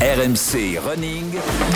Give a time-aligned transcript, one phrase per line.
[0.00, 1.24] RMC Running.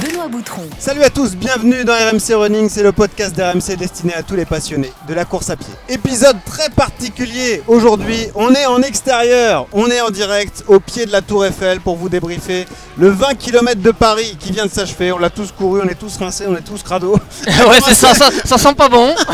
[0.02, 0.68] Benoît Boutron.
[0.78, 4.44] Salut à tous, bienvenue dans RMC Running, c'est le podcast d'RMC destiné à tous les
[4.44, 5.72] passionnés de la course à pied.
[5.88, 11.12] Épisode très particulier aujourd'hui, on est en extérieur, on est en direct au pied de
[11.12, 12.66] la Tour Eiffel pour vous débriefer
[12.98, 15.12] le 20 km de Paris qui vient de s'achever.
[15.12, 17.12] On l'a tous couru, on est tous rincés, on est tous crado.
[17.46, 19.14] ouais, c'est ça, ça, ça sent pas bon.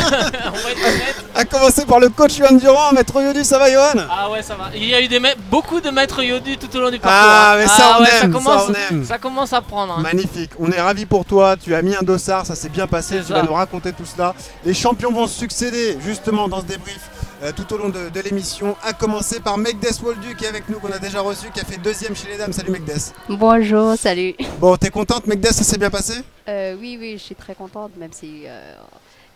[1.35, 4.01] A commencer par le coach Johan Durand, maître Yodu, ça va Johan?
[4.09, 4.69] Ah ouais, ça va.
[4.73, 7.21] Il y a eu des ma- beaucoup de maîtres Yodu tout au long du parcours.
[7.21, 8.76] Ah, mais ça, on ouais, aime, ça, commence, on aime.
[9.05, 9.93] Ça commence à prendre.
[9.97, 10.01] hein.
[10.01, 13.17] Magnifique, on est ravis pour toi, tu as mis un dossard, ça s'est bien passé,
[13.19, 13.33] tu ça.
[13.35, 14.33] vas nous raconter tout cela.
[14.65, 17.09] Les champions vont se succéder justement dans ce débrief
[17.43, 20.67] euh, tout au long de, de l'émission, à commencer par Megdes Woldu qui est avec
[20.69, 22.51] nous, qu'on a déjà reçu, qui a fait deuxième chez les dames.
[22.53, 22.97] Salut Megdes.
[23.29, 24.33] Bonjour, salut.
[24.59, 26.13] Bon, t'es contente Megdes, ça s'est bien passé?
[26.49, 28.73] Euh, oui, oui, je suis très contente, même si euh,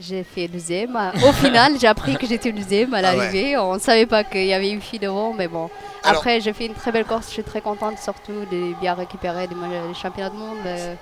[0.02, 0.98] j'ai fait deuxième.
[1.28, 3.18] Au final, j'ai appris que j'étais deuxième à Ah ouais.
[3.18, 3.58] l'arrivée.
[3.58, 5.70] On ne savait pas qu'il y avait une fille devant, mais bon.
[6.04, 7.28] Alors- Après, j'ai fait une très belle course.
[7.28, 10.58] Je suis très contente, surtout de bien récupérer les championnats du monde.
[10.66, 10.96] Euh,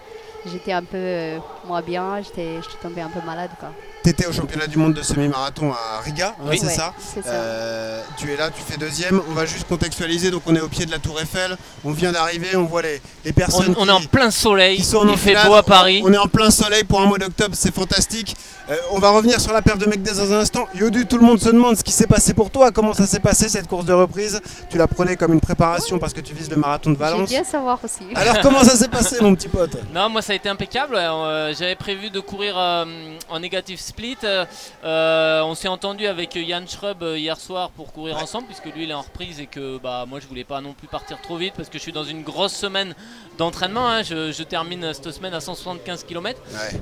[0.46, 3.50] J'étais un peu euh, moins bien, j'étais j'étais tombée un peu malade.
[3.60, 3.72] Quoi.
[4.02, 6.58] T'étais au championnat du monde de semi-marathon à Riga, Oui.
[6.58, 7.32] c'est Ouais, ça C'est ça.
[7.32, 9.22] Euh, tu es là, tu fais deuxième.
[9.30, 10.32] On va juste contextualiser.
[10.32, 11.58] Donc, on est au pied de la Tour Eiffel.
[11.84, 12.56] On vient d'arriver.
[12.56, 13.76] On voit les, les On, personnes.
[13.78, 16.02] on qui- est en plein soleil, qui sont en il fait beau à Paris.
[16.06, 18.38] On est en plein soleil pour un mois d'octobre, c'est fantastique.
[18.70, 20.68] Euh, on va revenir sur la perte de Megdes dans un instant.
[20.76, 22.72] Yodu, tout le monde se demande ce qui s'est passé pour toi.
[22.72, 24.40] Comment ça s'est passé cette course de reprise?
[24.70, 27.28] Tu la prenais comme une préparation parce que tu vises le marathon de Valence.
[27.30, 28.04] bien savoir aussi.
[28.16, 29.76] Alors comment ça s'est passé mon petit pote?
[29.94, 30.96] Non, moi ça a été impeccable.
[30.96, 34.18] Euh, J'avais prévu de courir en négatif split.
[34.24, 34.46] Euh,
[34.84, 38.24] euh, on s'est entendu avec Yann Schrub euh, hier soir pour courir Ouais.
[38.24, 40.74] ensemble, puisque lui il est en reprise et que bah, moi je voulais pas non
[40.74, 42.96] plus partir trop vite parce que je suis dans une grosse semaine
[43.38, 43.88] d'entraînement.
[43.88, 44.04] hein.
[44.04, 46.40] Je, je termine cette semaine à 175 km.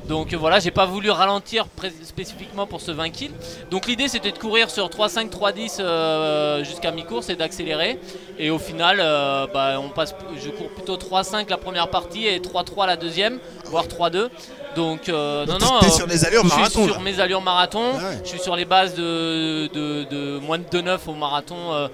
[0.07, 1.66] Donc voilà, j'ai pas voulu ralentir
[2.03, 3.31] spécifiquement pour ce 20 kills.
[3.72, 8.00] Donc l'idée c'était de courir sur 3-5, 3-10 euh, jusqu'à mi-course et d'accélérer.
[8.39, 10.13] Et au final, euh, bah, on passe,
[10.44, 14.29] je cours plutôt 3-5 la première partie et 3-3 la deuxième, voire 3-2.
[14.77, 15.79] Donc euh, Donc, non, non.
[15.79, 16.99] t'es sur des allures je suis sur là.
[16.99, 17.93] mes allures marathon.
[17.95, 18.19] Ah ouais.
[18.23, 21.88] Je suis sur les bases de, de, de moins de 2,9 au marathon euh,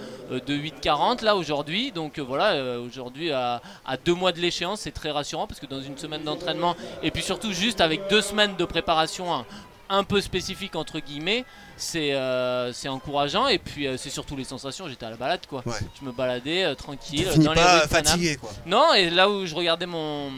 [0.46, 1.92] de 8,40 là aujourd'hui.
[1.94, 5.66] Donc euh, voilà, aujourd'hui à, à deux mois de l'échéance, c'est très rassurant parce que
[5.66, 9.46] dans une semaine d'entraînement et puis surtout juste avec deux semaines de préparation un,
[9.90, 11.46] un peu spécifique entre guillemets,
[11.78, 14.88] c'est euh, c'est encourageant et puis euh, c'est surtout les sensations.
[14.88, 15.62] J'étais à la balade quoi.
[15.66, 15.74] Ouais.
[16.00, 18.52] Je me baladais euh, tranquille dans les pas rues de fatigué quoi.
[18.66, 20.30] Non, et là où je regardais mon,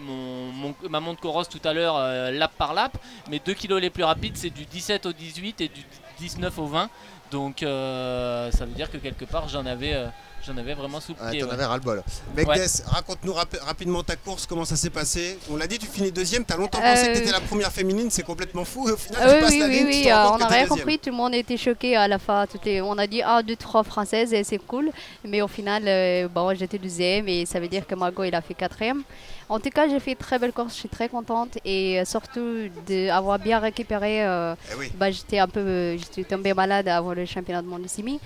[0.00, 1.98] mon, mon- ma montre Coros tout à l'heure,
[2.32, 2.96] lap par lap,
[3.30, 5.82] mes 2 kilos les plus rapides, c'est du 17 au 18 et du
[6.18, 6.90] 19 au 20.
[7.30, 9.96] Donc ça veut dire que quelque part j'en avais,
[10.46, 11.40] j'en avais vraiment sous le Ah, pied.
[11.40, 11.52] T'en ouais.
[11.54, 12.02] avais ras le bol.
[12.36, 15.38] Megdes, raconte-nous rapi- rapidement ta course, comment ça s'est passé.
[15.50, 16.44] On l'a dit, tu finis deuxième.
[16.44, 18.88] T'as longtemps pensé que Euh, t'étais la première féminine, c'est complètement fou.
[18.88, 20.14] Et au final, Ah tu oui, passes oui, la oui, ligne, oui, tu te rends
[20.14, 20.78] euh, on n'a rien deuxième.
[20.78, 22.46] compris, tout le monde était choqué à la fin.
[22.84, 24.90] On a dit 1, 2, 3 françaises et c'est cool.
[25.24, 28.40] Mais au final, euh, bon, j'étais deuxième et ça veut dire que Margot il a
[28.40, 29.02] fait quatrième.
[29.48, 32.04] En tout cas, j'ai fait une très belle course, je suis très contente et euh,
[32.06, 34.24] surtout d'avoir bien récupéré.
[34.24, 34.92] euh, Eh oui.
[34.94, 38.18] bah, j'étais un peu, euh, j'étais tombée malade avant le championnat du monde de Simi.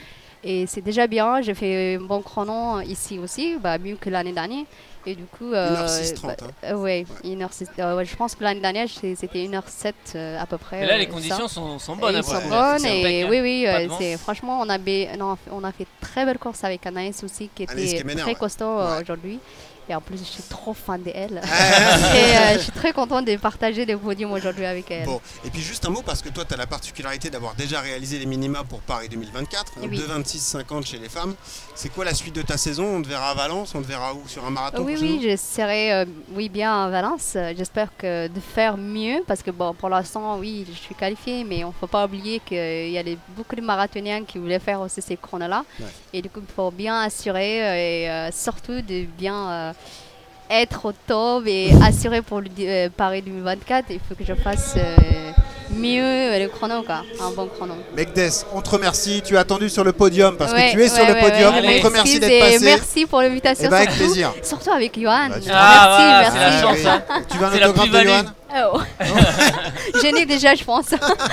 [0.44, 4.32] Et c'est déjà bien, j'ai fait un bon chrono ici aussi, bah, mieux que l'année
[4.32, 4.64] dernière.
[5.06, 6.46] Et du coup, euh, 1h06.30, bah, hein.
[6.64, 10.58] euh, ouais, 1h06, euh, ouais, je pense que l'année dernière c'était 1h07 euh, à peu
[10.58, 10.80] près.
[10.80, 12.14] Mais là euh, les conditions sont, sont bonnes.
[12.14, 12.42] ils après.
[12.42, 13.30] sont bonnes et impeccable.
[13.30, 14.76] oui oui euh, c'est franchement on a
[15.16, 18.34] non, on a fait très belle course avec Anaïs aussi qui Anaïs était Kemener, très
[18.34, 19.02] costaud euh, Ouais.
[19.02, 19.38] aujourd'hui
[19.88, 23.24] et en plus je suis trop fan d'elle Ah, et euh, je suis très contente
[23.24, 25.06] de partager le podium aujourd'hui avec elle.
[25.06, 27.80] Bon, et puis juste un mot parce que toi tu as la particularité d'avoir déjà
[27.80, 29.98] réalisé les minima pour Paris 2024, hein, Oui.
[29.98, 31.34] 2,26,50 chez les femmes.
[31.74, 32.96] C'est quoi la suite de ta saison?
[32.96, 34.26] On te verra à Valence, on te verra où?
[34.28, 37.32] Sur un marathon Oui, oui, je serai euh, oui, bien à Valence.
[37.36, 41.44] Euh, J'espère que de faire mieux parce que bon, pour l'instant, oui, je suis qualifiée,
[41.44, 44.58] mais on ne faut pas oublier qu'il y a les- beaucoup de marathoniens qui voulaient
[44.58, 45.64] faire aussi ces chronos-là.
[45.80, 45.86] Ouais.
[46.12, 49.72] Et du coup, il faut bien assurer euh, et euh, surtout de bien euh,
[50.50, 53.86] être au top et assurer pour le euh, Paris 2024.
[53.90, 55.30] Il faut que je fasse euh,
[55.74, 57.74] mieux euh, le chrono, quoi, un bon chrono.
[57.94, 59.20] Megdes, on te remercie.
[59.24, 61.54] Tu es attendu sur le podium parce Ouais, que tu es sur ouais, le podium.
[61.54, 62.64] ouais, on te remercie d'être passé.
[62.64, 63.64] Merci pour l'invitation.
[63.66, 64.32] Eh ben, avec surtout- plaisir.
[64.42, 65.28] Surtout avec Johan.
[65.28, 66.56] Bah, tu- Ah, merci, merci.
[66.56, 67.22] la chance, hein.
[67.30, 68.00] Tu veux un autographe de.
[68.00, 68.22] Johan?
[68.50, 68.80] Oh.
[70.02, 70.86] Gêné déjà, je pense.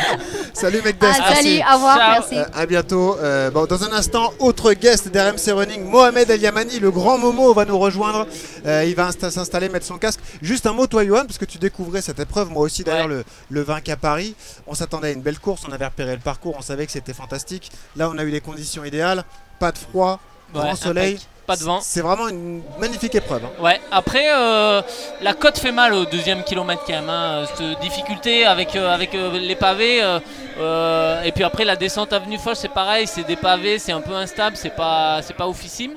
[0.53, 2.11] Salut mec Ah, salut, au revoir, Ciao.
[2.11, 2.35] merci.
[2.37, 3.17] Euh, à bientôt.
[3.19, 7.53] Euh, bon, dans un instant, autre guest d'RMC Running, Mohamed El Yamani, le grand Momo,
[7.53, 8.27] va nous rejoindre.
[8.65, 10.19] Euh, il va insta- s'installer, mettre son casque.
[10.41, 12.49] Juste un mot, toi, Johan, parce que tu découvrais cette épreuve.
[12.49, 13.15] Moi aussi, d'ailleurs, Ouais.
[13.15, 14.35] le, le 20 à Paris.
[14.67, 15.61] On s'attendait à une belle course.
[15.69, 16.55] On avait repéré le parcours.
[16.57, 17.71] On savait que c'était fantastique.
[17.95, 19.23] Là, on a eu les conditions idéales.
[19.59, 20.19] Pas de froid,
[20.53, 21.13] grand soleil.
[21.15, 21.27] impec.
[21.47, 21.55] Pas.
[21.81, 23.43] C'est vraiment une magnifique épreuve.
[23.45, 23.61] hein.
[23.63, 24.81] Ouais, après, euh,
[25.21, 27.09] la côte fait mal au deuxième kilomètre quand même.
[27.09, 27.45] hein.
[27.55, 30.01] Cette difficulté avec, euh, avec euh, les pavés.
[30.03, 30.19] euh,
[30.59, 33.05] euh, et puis après, la descente avenue Foch, c'est pareil.
[33.07, 35.93] C'est des pavés, c'est un peu instable, c'est pas, c'est pas oufissime.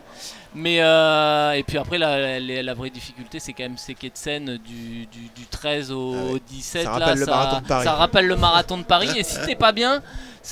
[0.55, 4.09] Mais euh, et puis après la, la- la vraie difficulté c'est quand même ces quais
[4.09, 6.33] de Seine du, du, du 13 au, Ah ouais.
[6.33, 7.85] au 17 Ça là, rappelle le marathon de Paris.
[7.85, 10.03] ça rappelle le marathon de Paris et si t'es pas bien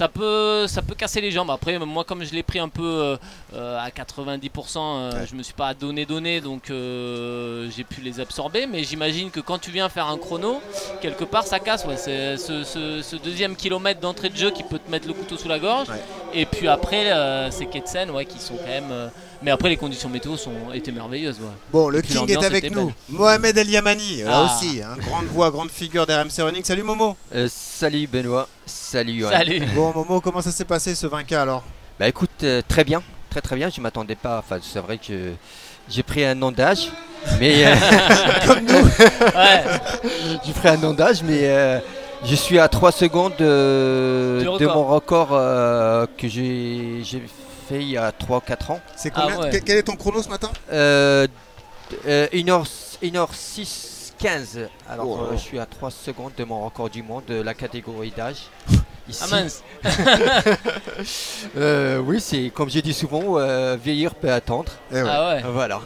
[0.01, 3.17] ça peut ça peut casser les jambes après moi comme je l'ai pris un peu
[3.55, 5.27] euh, à 90% euh, Ouais.
[5.31, 9.41] je me suis pas donné donné donc euh, j'ai pu les absorber mais j'imagine que
[9.41, 10.61] quand tu viens faire un chrono
[11.01, 14.63] quelque part ça casse ouais c'est ce, ce- ce deuxième kilomètre d'entrée de jeu qui
[14.65, 16.03] peut te mettre le couteau sous la gorge Ouais.
[16.35, 17.05] et puis après
[17.51, 19.11] ces Seine ouais qui sont quand même
[19.43, 21.47] mais après les conditions météo sont étaient merveilleuses ouais.
[21.73, 22.87] Bon, le King est avec nous.
[22.87, 22.95] belle.
[23.09, 24.45] Mohamed El Yamani, là Ah.
[24.57, 24.81] aussi.
[24.83, 26.65] hein, grande voix, grande figure d'RMC Running.
[26.65, 27.17] Salut Momo.
[27.35, 29.25] Euh, salut Benoît, salut.
[29.25, 31.63] Salut Bon, Momo, comment ça s'est passé ce 20K alors?
[31.99, 33.71] Bah écoute, euh, très bien, très très bien.
[33.71, 34.39] Je m'attendais pas.
[34.39, 35.33] Enfin, c'est vrai que
[35.89, 36.91] j'ai pris un nom d'âge,
[37.41, 37.75] mais euh,
[38.47, 38.75] Comme nous.
[38.85, 39.63] ouais
[40.45, 41.79] j'ai pris un nom d'âge, mais euh,
[42.25, 47.23] je suis à 3 secondes de, mon record euh, que j'ai j'ai
[47.69, 48.81] fait il y a 3-4 ans.
[48.97, 49.63] C'est Ah combien ouais.
[49.65, 51.27] quel, est ton chrono ce matin Euh,
[52.07, 54.69] euh, 1h, 1h6 15.
[54.89, 55.19] Alors Oh.
[55.25, 58.49] euh, je suis à 3 secondes de mon record du monde de la catégorie d'âge.
[59.09, 59.23] Ici.
[59.25, 59.63] ah mince
[61.57, 64.73] Euh, oui, c'est comme j'ai dit souvent, euh, vieillir peut attendre.
[64.91, 65.09] Eh ouais.
[65.11, 65.81] ah ouais Voilà.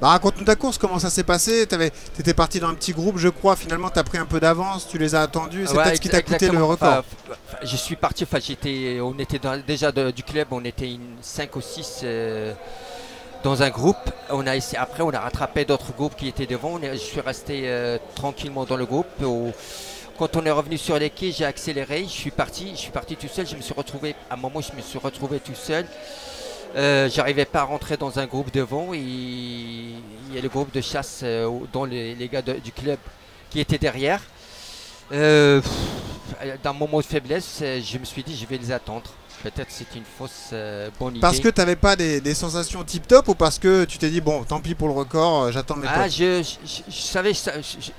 [0.00, 1.66] Bah, raconte-nous ta course, comment ça s'est passé?
[1.66, 3.56] T'avais- T'étais parti dans un petit groupe, je crois.
[3.56, 5.64] Finalement, t'as pris un peu d'avance, tu les as attendus.
[5.66, 6.88] C'est Ouais, peut-être ce qui t'a coûté le record.
[6.88, 10.62] Enfin, enfin, je suis parti, enfin, j'étais, on était dans- déjà de- du club, on
[10.64, 12.52] était une 5 ou 6 euh,
[13.42, 13.96] dans un groupe.
[14.30, 16.72] On a essayé, après, on a rattrapé d'autres groupes qui étaient devant.
[16.74, 19.06] On est- je suis resté euh, tranquillement dans le groupe.
[19.22, 19.52] Au-
[20.18, 22.04] quand on est revenu sur les quais, j'ai accéléré.
[22.04, 23.46] Je suis parti, je suis parti tout seul.
[23.46, 25.86] Je me suis retrouvé, à un moment, je me suis retrouvé tout seul.
[26.76, 29.94] Euh, J'arrivais pas à rentrer dans un groupe devant il
[30.34, 32.98] y a le groupe de chasse euh, dont les, gars du club
[33.50, 34.20] qui étaient derrière.
[35.12, 35.60] Euh,
[36.62, 39.10] D'un moment de faiblesse, euh, je me suis dit je vais les attendre.
[39.44, 41.20] Peut-être c'est une fausse euh, bonne idée.
[41.20, 44.20] Parce que t'avais pas des, des sensations tip top ou parce que tu t'es dit,
[44.22, 47.32] bon, tant pis pour le record, euh, j'attends mes Ah, potes je, je- je savais,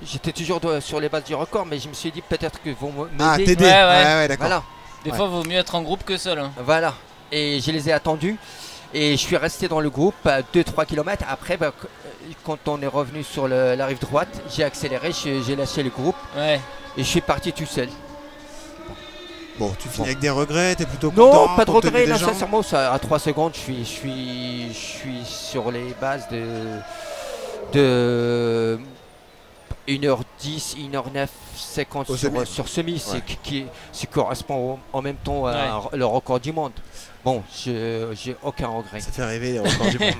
[0.03, 2.91] j'étais toujours sur les bases du record, mais je me suis dit peut-être qu'ils vont
[2.91, 3.55] me- Ah, m'aider.
[3.55, 4.03] t'aider Ouais, Ouais, ouais.
[4.15, 4.47] ouais, d'accord.
[4.47, 4.63] Voilà,
[5.03, 5.17] des Ouais.
[5.17, 6.51] fois vaut mieux être en groupe que seul hein.
[6.65, 6.93] voilà.
[7.31, 8.37] Et je les ai attendus.
[8.93, 10.15] Et je suis resté dans le groupe
[10.53, 11.25] 2-3 km.
[11.29, 11.87] Après, bah, euh,
[12.43, 15.89] quand on est revenu sur le- la rive droite, j'ai accéléré, j'ai j'ai lâché le
[15.89, 16.59] groupe ouais
[16.97, 17.89] et je suis parti tout seul.
[19.57, 20.03] Bon, tu finis Bon.
[20.03, 22.27] avec des regrets, t'es plutôt content Non, pas de compte tenu regret, des non, gens
[22.27, 26.43] sincèrement, ça, à 3 secondes, je suis, je suis, je suis sur les bases de,
[27.71, 28.79] de
[29.87, 32.45] 1h10, 1h09, 50 Au sur, semi.
[32.45, 33.21] sur semi, Ouais.
[33.25, 35.57] qui, qui, ce qui correspond au- en même temps à Ouais.
[35.93, 36.73] un- le record du monde.
[37.25, 38.99] Bon, je j'ai aucun regret.
[38.99, 40.13] Ça fait rêver les records du monde.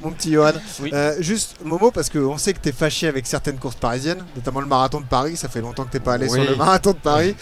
[0.00, 0.50] Mon petit Johan.
[0.80, 0.90] Oui.
[0.92, 4.66] Euh, juste, Momo, parce qu'on sait que t'es fâché avec certaines courses parisiennes, notamment le
[4.66, 5.36] marathon de Paris.
[5.36, 6.40] Ça fait longtemps que t'es pas allé Oui.
[6.40, 7.36] sur le marathon de Paris.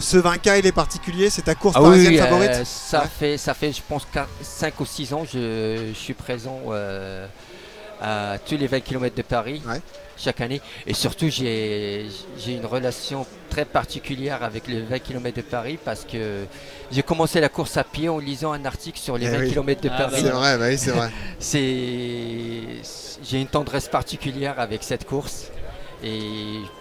[0.00, 2.66] Ce 20K, il est particulier, c'est ta course Ah parisienne euh, favorite?
[2.66, 3.06] ça, Ouais.
[3.18, 4.06] fait, ça fait, je pense,
[4.42, 7.26] 5 ou 6 ans, je, je suis présent euh,
[8.00, 9.80] à tous les 20 km de Paris Ouais.
[10.16, 10.60] chaque année.
[10.86, 12.06] Et surtout, j'ai
[12.38, 16.44] j'ai une relation très particulière avec les 20 km de Paris parce que
[16.92, 19.50] j'ai commencé la course à pied en lisant un article sur les Eh 20 oui.
[19.50, 20.20] km de Ah, Paris.
[20.22, 21.10] C'est vrai, bah oui, c'est vrai.
[23.22, 25.50] J'ai une tendresse particulière avec cette course.
[26.04, 26.20] Et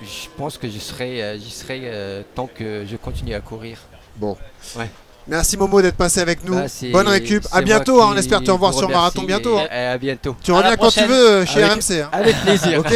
[0.03, 3.80] je pense que je serai, euh, j'y serai euh, tant que je continue à courir.
[4.18, 4.38] Bon.
[4.75, 4.89] Ouais.
[5.29, 6.55] Merci Momo d'être passé avec nous.
[6.55, 7.46] Bah, Bonne récup.
[7.51, 9.57] À bientôt, hein, on espère te revoir sur Marathon bientôt.
[9.60, 10.36] et- et à bientôt.
[10.41, 12.01] Tu À reviens quand tu veux euh, chez Avec- RMC.
[12.01, 12.10] hein.
[12.13, 12.79] Avec plaisir.
[12.79, 12.93] Ok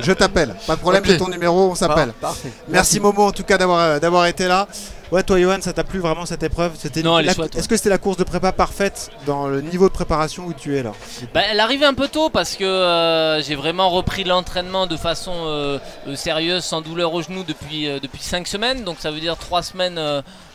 [0.00, 0.54] Je t'appelle.
[0.66, 2.12] Pas de problème, j'ai ton numéro, on s'appelle.
[2.20, 2.52] Par- Parfait.
[2.68, 4.66] Merci Momo en tout cas d'avoir euh, d'avoir été là.
[5.10, 6.72] Ouais, toi Johan, ça t'a plu vraiment cette épreuve?
[6.78, 7.60] C'était Non, elle est la- chouette, ouais.
[7.60, 10.76] Est-ce que c'était la course de prépa parfaite dans le niveau de préparation où tu
[10.76, 10.92] es là?
[11.32, 15.32] Bah, elle arrivait un peu tôt parce que euh, j'ai vraiment repris l'entraînement de façon
[15.34, 18.84] euh, euh, sérieuse, sans douleur au genou depuis, euh, depuis 5 semaines.
[18.84, 19.98] Donc ça veut dire 3 semaines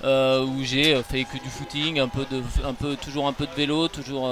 [0.04, 3.54] où j'ai fait que du footing, un peu de, un peu, toujours un peu de
[3.58, 4.30] vélo, toujours,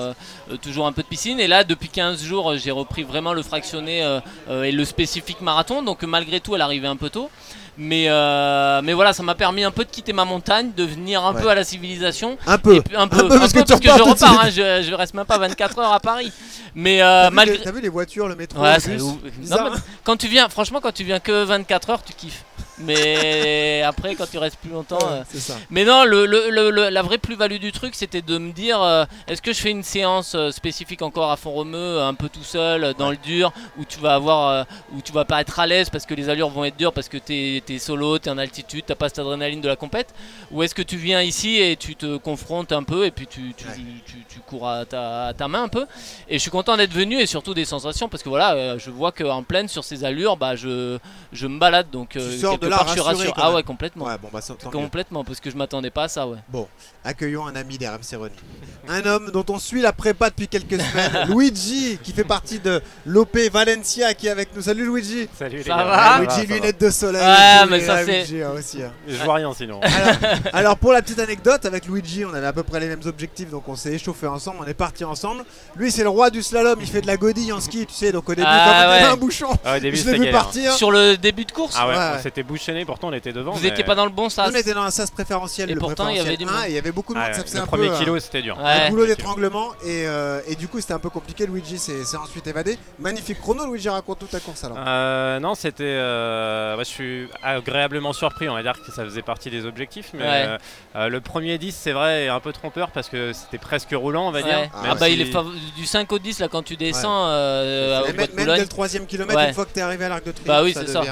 [0.61, 1.39] toujours un peu de piscine.
[1.39, 4.01] Et là, depuis 15 jours, j'ai repris vraiment le fractionné
[4.49, 5.81] et le spécifique marathon.
[5.81, 7.31] Donc malgré tout, elle arrivait un peu tôt.
[7.77, 11.23] Mais, euh, mais voilà, ça m'a permis un peu de quitter ma montagne, de venir
[11.25, 11.41] un Ouais.
[11.41, 12.37] peu à la civilisation.
[12.45, 12.75] Un peu.
[12.75, 15.13] Et un peu, peu, parce que tu parce que je repars hein, je, je reste
[15.13, 16.31] même pas 24 heures à Paris.
[16.75, 17.71] Mais euh, T'as vu, malgré.
[17.71, 19.01] vu les voitures, le métro, Ouais, le bus
[19.49, 22.43] Non, mais quand tu viens, franchement, quand tu viens que 24 heures, tu kiffes.
[22.79, 24.97] Mais après, quand tu restes plus longtemps.
[24.97, 25.55] Ouais, euh, ça.
[25.69, 29.05] Mais non, le, le- le- la vraie plus-value du truc, c'était de me dire euh,
[29.27, 32.43] est-ce que je fais une séance euh, spécifique encore à fond romeu, un peu tout
[32.43, 35.89] seul, dans le dur, où tu vas avoir, où tu vas pas être à l'aise
[35.89, 38.83] parce que les allures vont être dures, parce que t'es es solo, t'es en altitude,
[38.87, 40.13] t'as pas cette adrénaline de la compète,
[40.51, 43.53] ou est-ce que tu viens ici et tu te confrontes un peu et puis tu,
[43.55, 43.73] tu, Ouais.
[44.05, 45.85] tu- tu cours à ta, à ta main un peu?
[46.27, 49.11] Et je suis content d'être venu et surtout des sensations parce que voilà, je vois
[49.11, 50.97] qu'en pleine sur ces allures, bah je,
[51.31, 53.63] je me balade donc Tu sors quelque de là part je suis rassuré, Ah ouais,
[53.63, 54.05] complètement.
[54.05, 54.39] Ouais, bon, bah.
[54.71, 56.37] Complètement, parce que je m'attendais pas à ça, ouais.
[56.49, 56.67] Bon,
[57.03, 58.31] accueillons un ami d'RMC Running.
[58.89, 62.81] Un homme dont on suit la prépa depuis quelques semaines, Luigi, qui fait partie de
[63.05, 64.61] l'OP Valencia, qui est avec nous.
[64.63, 65.83] Salut Luigi Salut les Ça gars.
[65.83, 67.21] va Ça Luigi, va, lunettes de soleil.
[67.21, 68.81] Ouais, mais ça, c'est- Luigi, hein, aussi.
[68.81, 68.91] hein.
[69.07, 69.79] Je vois rien sinon.
[69.81, 70.15] Alors,
[70.53, 73.49] alors, pour la petite anecdote, avec Luigi, on avait à peu près les mêmes objectifs,
[73.51, 75.43] donc on s'est échauffé ensemble, on est partis ensemble.
[75.75, 78.11] Lui, c'est le roi du slalom, il fait de la godille en ski, tu sais,
[78.11, 79.11] donc au début, Ah, quand avait ouais.
[79.11, 80.41] un bouchon, Ah, au début, je l'ai c'était vu galère.
[80.43, 80.73] partir.
[80.73, 83.51] Sur le début de course Ah ouais, s'était bouchonné, pourtant on était devant.
[83.51, 85.73] Vous mais- étiez pas dans le bon sas On était dans un sas préférentiel, Et
[85.73, 86.55] le pourtant, il y avait du 1, monde.
[86.67, 88.19] il y avait beaucoup de monde, Ah, ça faisait le un premier peu, kilo, euh,
[88.19, 88.57] c'était dur.
[88.59, 88.89] un Ouais.
[88.89, 92.77] boulot d'étranglement et, euh, et du coup c'était un peu compliqué Luigi s'est ensuite évadé
[92.99, 95.83] magnifique chrono Luigi raconte toute ta course alors Euh, non, c'était.
[95.83, 100.09] euh, je suis agréablement surpris, on va dire que ça faisait partie des objectifs.
[100.13, 100.45] Mais Ouais.
[100.47, 100.57] euh,
[100.95, 104.27] euh, le premier 10, c'est vrai, est un peu trompeur parce que c'était presque roulant,
[104.27, 104.45] on va Ouais.
[104.45, 104.69] dire.
[104.73, 108.01] Ah, Ah bah il est fav- du 5 au 10 là quand tu descends euh,
[108.13, 110.63] même, dès le troisième kilomètre une fois que t'es arrivé à l'arc de triomphe Bah
[110.63, 111.03] oui, ça c'est ça.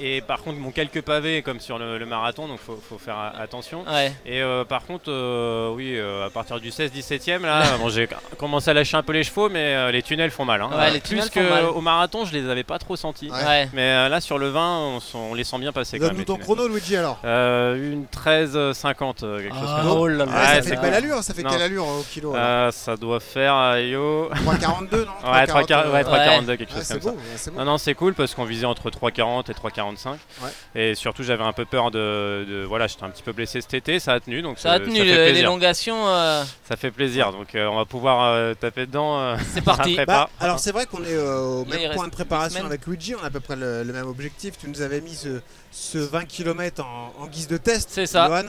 [0.00, 3.32] et, par contre, bon, quelques pavés comme sur le, le marathon, donc faut, faut faire
[3.40, 3.84] attention.
[3.90, 4.12] Ouais.
[4.24, 8.08] Et euh, par contre, euh, oui, euh, à partir du 16-17ème, là, bon, j'ai
[8.38, 10.62] commencé à lâcher un peu les chevaux, mais euh, les tunnels font mal.
[10.62, 10.70] hein.
[10.76, 13.28] Ouais, les Plus qu'au marathon, je les avais pas trop sentis.
[13.30, 13.68] Ouais.
[13.72, 16.44] Mais euh, là, sur le 20, on, on les sent bien passer donne-nous ton tunnels.
[16.44, 19.96] chrono Luigi alors Euh, une 13,50, euh, quelque chose Ah, comme ça.
[19.98, 20.24] oh là là.
[20.26, 21.50] Ouais, ça fait belle allure ça fait Non.
[21.50, 24.30] quelle allure au kilo Euh, ça doit faire, euh, yo.
[24.30, 27.10] 3,42 non Ouais, 3,40, 3,42, ouais, euh, 3,42, quelque chose c'est comme ça.
[27.10, 30.10] beau ouais, c'est beau Non, non, c'est cool parce qu'on visait entre 3,40 et 3,45.
[30.10, 30.16] Ouais.
[30.74, 32.44] Et surtout, j'avais un peu peur de.
[32.48, 34.42] de- voilà, j'étais un petit peu blessé cet été, ça a tenu.
[34.42, 37.32] Donc Ça a euh, tenu l'élongation, euh, Ça fait plaisir.
[37.32, 39.18] Donc euh, on va pouvoir euh, taper dedans.
[39.18, 39.98] euh, c'est parti.
[40.06, 43.14] Bah, alors c'est vrai qu'on est euh, au Là, même point de préparation avec Luigi,
[43.14, 44.54] on a à peu près le, le même objectif.
[44.58, 45.40] Tu nous avais mis ce,
[45.72, 47.88] ce 20 km en, en guise de test.
[47.90, 48.26] C'est ça.
[48.28, 48.42] Johan.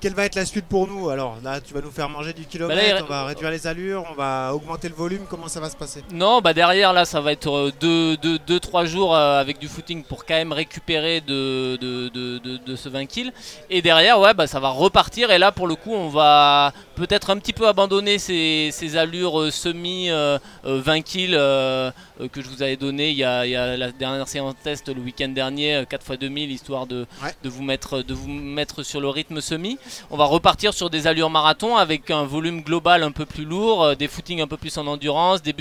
[0.00, 2.44] Quelle va être la suite pour nous Alors là, tu vas nous faire manger du
[2.46, 5.22] kilomètre, Bah là, on va réduire les allures, on va augmenter le volume.
[5.28, 9.40] Comment ça va se passer Non, bah derrière là, ça va être 2-3 jours euh,
[9.40, 13.32] avec du footing pour quand même récupérer de, de, de, de- de ce 20 kills.
[13.70, 15.30] Et derrière, ouais, bah ça va repartir.
[15.32, 19.40] Et là, pour le coup, on va peut-être un petit peu abandonner ces, ces allures
[19.40, 21.90] euh, semi euh, euh, 20 kills euh,
[22.20, 24.54] euh, que je vous avais donné il y, a, il y a la dernière séance
[24.64, 27.34] test le week-end dernier, euh, 4 x 2000, histoire de, Ouais.
[27.42, 29.78] de, vous mettre, de vous mettre sur le rythme semi.
[30.10, 33.94] On va repartir sur des allures marathon avec un volume global un peu plus lourd,
[33.96, 35.54] des footings un peu plus en endurance, des,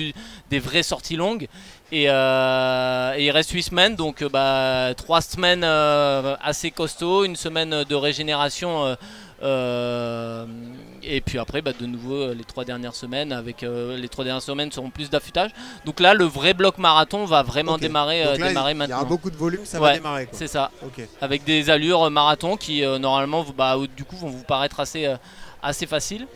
[0.50, 1.48] des vraies sorties longues.
[1.92, 7.24] Et, euh, et il reste 8 semaines, donc euh, bah, 3 semaines euh, assez costauds,
[7.24, 8.98] une semaine de régénération.
[9.44, 10.46] Euh,
[11.04, 14.26] et puis après, bah, de nouveau, euh, les trois dernières semaines, avec euh, les trois
[14.26, 15.52] dernières semaines seront plus d'affûtage.
[15.86, 18.96] Donc là, le vrai bloc marathon va vraiment démarrer, Donc là, démarrer il y aura
[18.96, 19.10] maintenant.
[19.10, 20.28] beaucoup de volume, ça va démarrer.
[20.32, 20.72] C'est ça
[21.22, 25.08] avec des allures marathon qui normalement bah, du coup vont vous paraître assez,
[25.62, 26.28] assez faciles.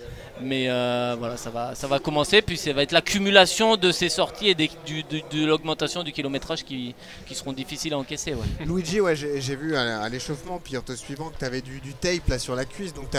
[0.43, 2.41] Mais euh, voilà, ça va, ça va commencer.
[2.41, 6.95] Puis ça va être l'accumulation de ces sorties et de l'augmentation du kilométrage qui,
[7.31, 8.35] seront difficiles à encaisser.
[8.65, 12.27] Luigi, ouais, j'ai vu à, l'échauffement, puis en te suivant, que tu avais du, tape
[12.27, 13.09] là sur la cuisse, donc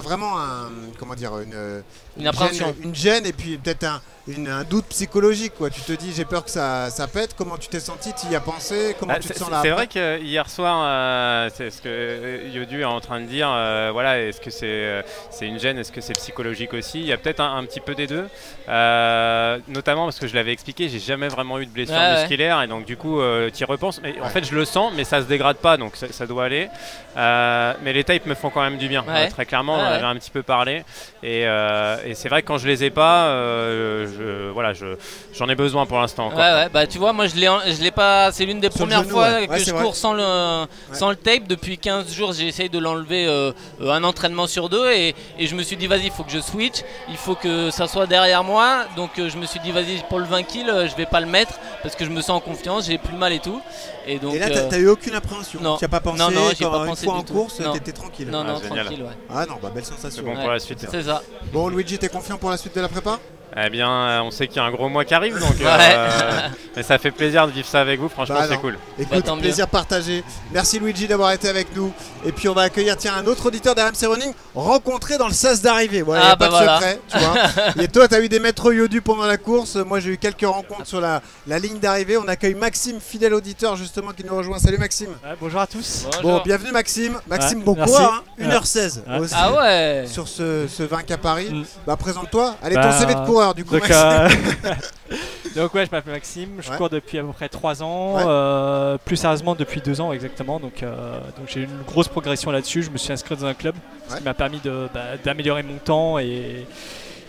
[0.00, 1.82] vraiment un, comment dire, une,
[2.18, 5.52] Une gêne, une gêne et puis peut-être un, une- un doute psychologique.
[5.56, 5.70] Quoi.
[5.70, 7.34] Tu te dis, j'ai peur que ça, ça pète.
[7.36, 8.12] Comment tu t'es senti?
[8.14, 8.94] Tu y as pensé?
[9.00, 11.80] Comment Ah, tu c'est te sens là c'est vrai que hier soir, euh, c'est ce
[11.82, 13.48] que euh, Yodu est en train de dire.
[13.50, 15.02] euh, voilà, est-ce que c'est euh,
[15.40, 15.78] une gêne?
[15.78, 17.00] Est-ce que c'est psychologique aussi?
[17.00, 18.28] Il y a peut-être un, un petit peu des deux,
[18.68, 22.20] Euh, notamment parce que je l'avais expliqué, j'ai jamais vraiment eu de blessure Ouais, ouais.
[22.20, 24.00] musculaire et donc du coup, euh, tu y repenses.
[24.02, 26.44] Mais en fait, je le sens, mais ça se dégrade pas, donc ça, ça doit
[26.44, 26.68] aller.
[27.16, 29.26] Euh, mais les tapes me font quand même du bien, Ouais.
[29.26, 29.78] euh, très clairement.
[29.82, 30.84] Ouais, on en avait un petit peu parlé,
[31.22, 34.96] et, euh, et c'est vrai que quand je les ai pas, euh, je, voilà, je
[35.34, 36.30] j'en ai besoin pour l'instant.
[36.30, 38.30] Ouais, bah tu vois, moi je l'ai, en- je l'ai pas.
[38.32, 39.46] C'est l'une des Sur premières genou, fois ouais.
[39.46, 39.92] que Ouais, je cours vrai.
[39.92, 41.46] sans le, sans le tape.
[41.48, 44.90] Depuis 15 jours, j'essaye de l'enlever euh, euh, un entraînement sur deux.
[44.92, 46.80] Et, et je me suis dit, vas-y, il faut que je switch.
[47.08, 48.84] Il faut que ça soit derrière moi.
[48.96, 51.20] Donc euh, je me suis dit, vas-y, pour le 20 kills, euh, je vais pas
[51.20, 53.60] le mettre parce que je me sens en confiance, j'ai plus mal et tout.
[54.06, 54.34] Et donc.
[54.34, 55.76] Et là, t'as euh, t'as eu aucune appréhension non.
[55.76, 57.34] Tu as pas pensé Non, non, j'ai pas une pensé fois du en tout.
[57.34, 58.28] course, t'étais tranquille.
[58.30, 59.16] non, non, Ah, tranquille, ouais.
[59.30, 60.22] Ah non, bah belle C'est sensation.
[60.24, 60.40] bon Ouais.
[60.40, 60.86] pour la suite.
[60.90, 61.22] C'est ça.
[61.52, 63.18] Bon, Luigi, t'es confiant pour la suite de la prépa?
[63.54, 65.66] Eh bien, euh, on sait qu'il y a un gros mois qui arrive, donc Ouais.
[65.66, 68.78] euh, Mais ça fait plaisir de vivre ça avec vous, franchement Bah c'est cool.
[68.98, 69.40] Écoute, Bah, mieux.
[69.42, 70.24] plaisir partagé.
[70.52, 71.92] Merci Luigi d'avoir été avec nous.
[72.24, 75.60] Et puis on va accueillir tiens un autre auditeur d'RMC Running rencontré dans le sas
[75.60, 76.02] d'arrivée.
[76.02, 76.76] Voilà, Ah, y a bah pas de voilà.
[76.76, 77.82] secret, tu vois.
[77.84, 79.74] Et toi, tu as eu des maîtres yodu pendant la course.
[79.76, 82.16] Moi, j'ai eu quelques rencontres sur la, la ligne d'arrivée.
[82.16, 84.58] On accueille Maxime, fidèle auditeur justement qui nous rejoint.
[84.60, 85.10] Salut Maxime.
[85.24, 86.06] Ouais, bonjour à tous.
[86.22, 87.18] Bon, bienvenue Maxime.
[87.28, 88.44] Maxime, Ouais, coureur, hein.
[88.44, 89.18] 1h16 Ouais.
[89.18, 89.34] aussi.
[89.36, 91.48] Ah ouais Sur ce, ce 20 à Paris.
[91.50, 91.64] Mm.
[91.86, 92.54] Bah présente-toi.
[92.62, 93.96] Allez, Bah, ton CV de coureur du coup Maxime.
[95.54, 96.76] donc ouais, je m'appelle Maxime, je Ouais.
[96.76, 98.22] cours depuis à peu près 3 ans, Ouais.
[98.26, 102.50] euh, plus sérieusement depuis 2 ans exactement, donc, euh, donc j'ai eu une grosse progression
[102.50, 103.74] là-dessus, je me suis inscrit dans un club,
[104.08, 104.18] ce Ouais.
[104.18, 106.66] qui m'a permis bah, d'améliorer mon temps et,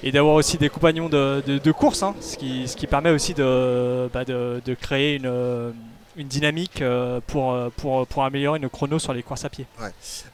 [0.03, 3.09] et d'avoir aussi des compagnons de, de- de course, hein, ce, qui, ce qui permet
[3.11, 5.71] aussi de, bah, de, de créer une, euh,
[6.15, 6.83] une dynamique
[7.25, 9.65] pour, pour, pour améliorer nos chronos sur les courses à pied.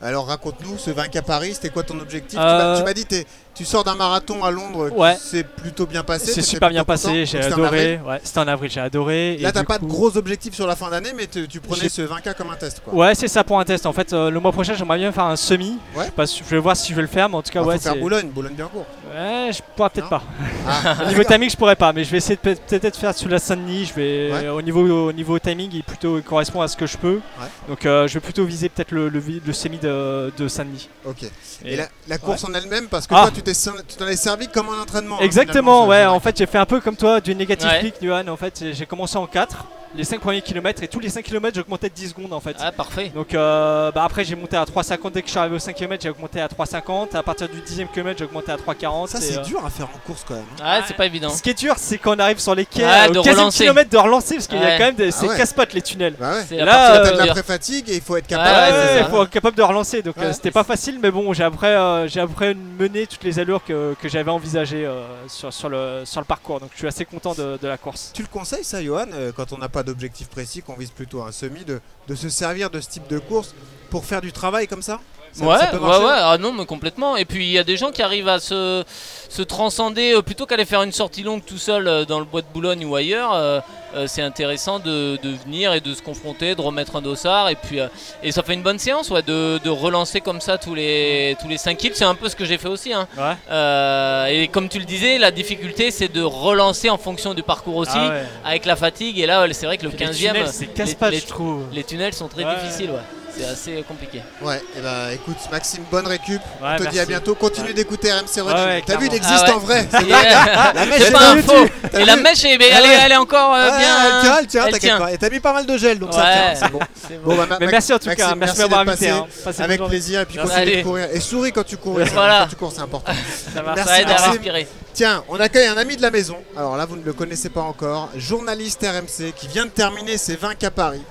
[0.01, 1.53] Alors raconte-nous ce 20 à Paris.
[1.53, 2.37] C'était quoi ton objectif?
[2.37, 3.25] Tu Euh, m'as- Tu m'as dit t'es-
[3.59, 4.89] tu sors d'un marathon à Londres.
[4.95, 5.17] Ouais.
[5.21, 6.31] C'est plutôt bien passé.
[6.31, 9.35] C'est super bien passé, j'ai adoré, ouais, c'était en avril, j'ai adoré.
[9.37, 12.01] Là, t'as pas de gros objectifs sur la fin d'année, mais te- tu prenais ce
[12.03, 12.81] 20K comme un test.
[12.85, 12.93] Quoi.
[12.93, 13.85] Ouais, c'est ça pour un test.
[13.85, 15.77] En fait, euh, le mois prochain, j'aimerais bien faire un semi.
[15.93, 16.05] Ouais.
[16.05, 17.67] Je, pas je vais voir si je vais le faire, mais en tout cas, Ah,
[17.67, 17.75] ouais.
[17.75, 18.85] faut faire Boulogne, Boulogne bien court.
[19.13, 20.23] Ouais, je pourrais peut-être pas.
[20.65, 23.13] Ah, Au niveau timing, je pourrais pas, mais je vais essayer de peut- peut-être faire
[23.13, 23.87] sur la Saint-Denis.
[23.87, 27.19] Je vais au niveau au niveau timing, il plutôt correspond à ce que je peux.
[27.67, 30.87] Donc, euh, je vais plutôt viser peut-être le, le, vi- le semi de, de Saint-Denis.
[31.05, 31.23] Ok.
[31.65, 33.23] Et, Et- la, la course en elle-même, parce que Ah.
[33.23, 35.17] toi, tu tu t'en es servi comme un entraînement.
[35.19, 36.05] hein, Exactement, ouais.
[36.05, 37.93] En fait, j'ai fait un peu comme toi du négatif Ouais.
[38.01, 38.27] Johan.
[38.27, 39.65] En fait, j'ai- j'ai commencé en 4,
[39.95, 42.55] les 5 premiers kilomètres, et tous les 5 kilomètres, j'augmentais de 10 secondes en fait.
[42.59, 43.11] Ah, parfait.
[43.15, 45.75] Donc euh, bah après j'ai monté à 3,50 dès que je suis arrivé au 5
[45.75, 49.19] km j'ai augmenté à 3,50 à partir du 10ème kilomètre j'ai augmenté à 3,40 Ça,
[49.21, 50.43] c'est euh, dur à faire en course quand même.
[50.63, 51.29] Ah, c'est pas évident.
[51.29, 53.63] Ce qui est dur c'est quand on arrive sur les quais au de 15 relancer.
[53.63, 55.37] kilomètre de relancer parce qu'il y a quand même des, Ah ouais.
[55.37, 56.15] casse-pattes les tunnels.
[56.19, 56.45] Bah ouais.
[56.47, 57.33] C'est la Là, euh, la T'as plus de la dure.
[57.33, 58.75] pré-fatigue et il faut être capable.
[58.99, 61.67] il faut être capable de relancer donc euh, c'était pas facile mais bon j'ai après
[61.75, 66.01] euh, j'ai après mené toutes les allures que, que j'avais envisagées euh, sur, sur, le,
[66.05, 68.11] sur le parcours donc je suis assez content de, de la course.
[68.13, 71.21] Tu le conseilles ça, Johan, euh, quand on n'a pas d'objectif précis, qu'on vise plutôt
[71.23, 73.53] un semi, de se servir de ce type de course
[73.89, 74.99] pour faire du travail comme ça?
[75.31, 77.15] Ça- ouais, ça ouais, ouais, ah non, mais complètement.
[77.17, 78.83] Et puis il y a des gens qui arrivent à se,
[79.29, 82.41] se transcender euh, plutôt qu'aller faire une sortie longue tout seul euh, dans le bois
[82.41, 83.33] de Boulogne ou ailleurs.
[83.33, 83.59] euh,
[83.95, 87.55] euh, c'est intéressant de, de venir et de se confronter, de remettre un dossard et
[87.55, 87.79] puis
[88.21, 91.47] et ça fait une bonne séance, ouais, de, de relancer comme ça tous les tous
[91.47, 91.91] les 5 kills.
[91.95, 92.93] C'est un peu ce que j'ai fait aussi.
[92.93, 93.07] hein.
[93.17, 94.33] Ouais.
[94.43, 97.91] Et comme tu le disais, la difficulté c'est de relancer en fonction du parcours aussi,
[97.95, 98.23] Ah ouais.
[98.45, 99.17] avec la fatigue.
[99.19, 101.63] Et là, c'est vrai que le Les 15e, tunnels, c'est casse-pattes les- je trouve.
[101.73, 102.91] les tunnels sont très difficiles.
[102.91, 102.99] Ouais.
[103.39, 104.21] C'est assez compliqué.
[104.41, 106.41] Ouais, et bah écoute, Maxime, bonne récup.
[106.61, 107.07] Ouais, on te dit à merci.
[107.07, 107.35] bientôt.
[107.35, 107.73] Continue Ouais.
[107.73, 108.41] d'écouter RMC.
[108.41, 109.53] Ouais, ouais, T'as vu, il existe Ah ouais.
[109.53, 109.87] en vrai.
[109.91, 110.07] C'est
[110.73, 112.99] La mèche c'est est pas Et la mèche, est, mais Ah elle, est, ouais.
[113.05, 113.97] elle est encore euh, bien.
[114.03, 115.11] elle tient, elle tient, elle t'inquiète pas.
[115.13, 116.55] Et t'as mis pas mal de gel, donc ça tient.
[116.55, 116.79] C'est bon.
[117.07, 117.31] C'est bon.
[117.31, 119.09] Bon, bah, Ma- Mais Ma- merci en tout cas, merci m'avoir invité.
[119.09, 119.59] passé.
[119.59, 119.63] hein.
[119.63, 120.53] Avec plaisir, et puis Merci.
[120.53, 121.07] continue de courir.
[121.13, 121.99] Et souris quand tu cours.
[122.13, 122.39] Voilà.
[122.43, 123.13] Quand tu cours, c'est important.
[123.53, 123.63] Ça.
[123.75, 124.67] Merci, aide à respirer.
[124.93, 126.37] Tiens, on accueille un ami de la maison.
[126.57, 128.09] Alors là, vous ne le connaissez pas encore.
[128.15, 131.01] Journaliste RMC qui vient de terminer ses 20 à Paris.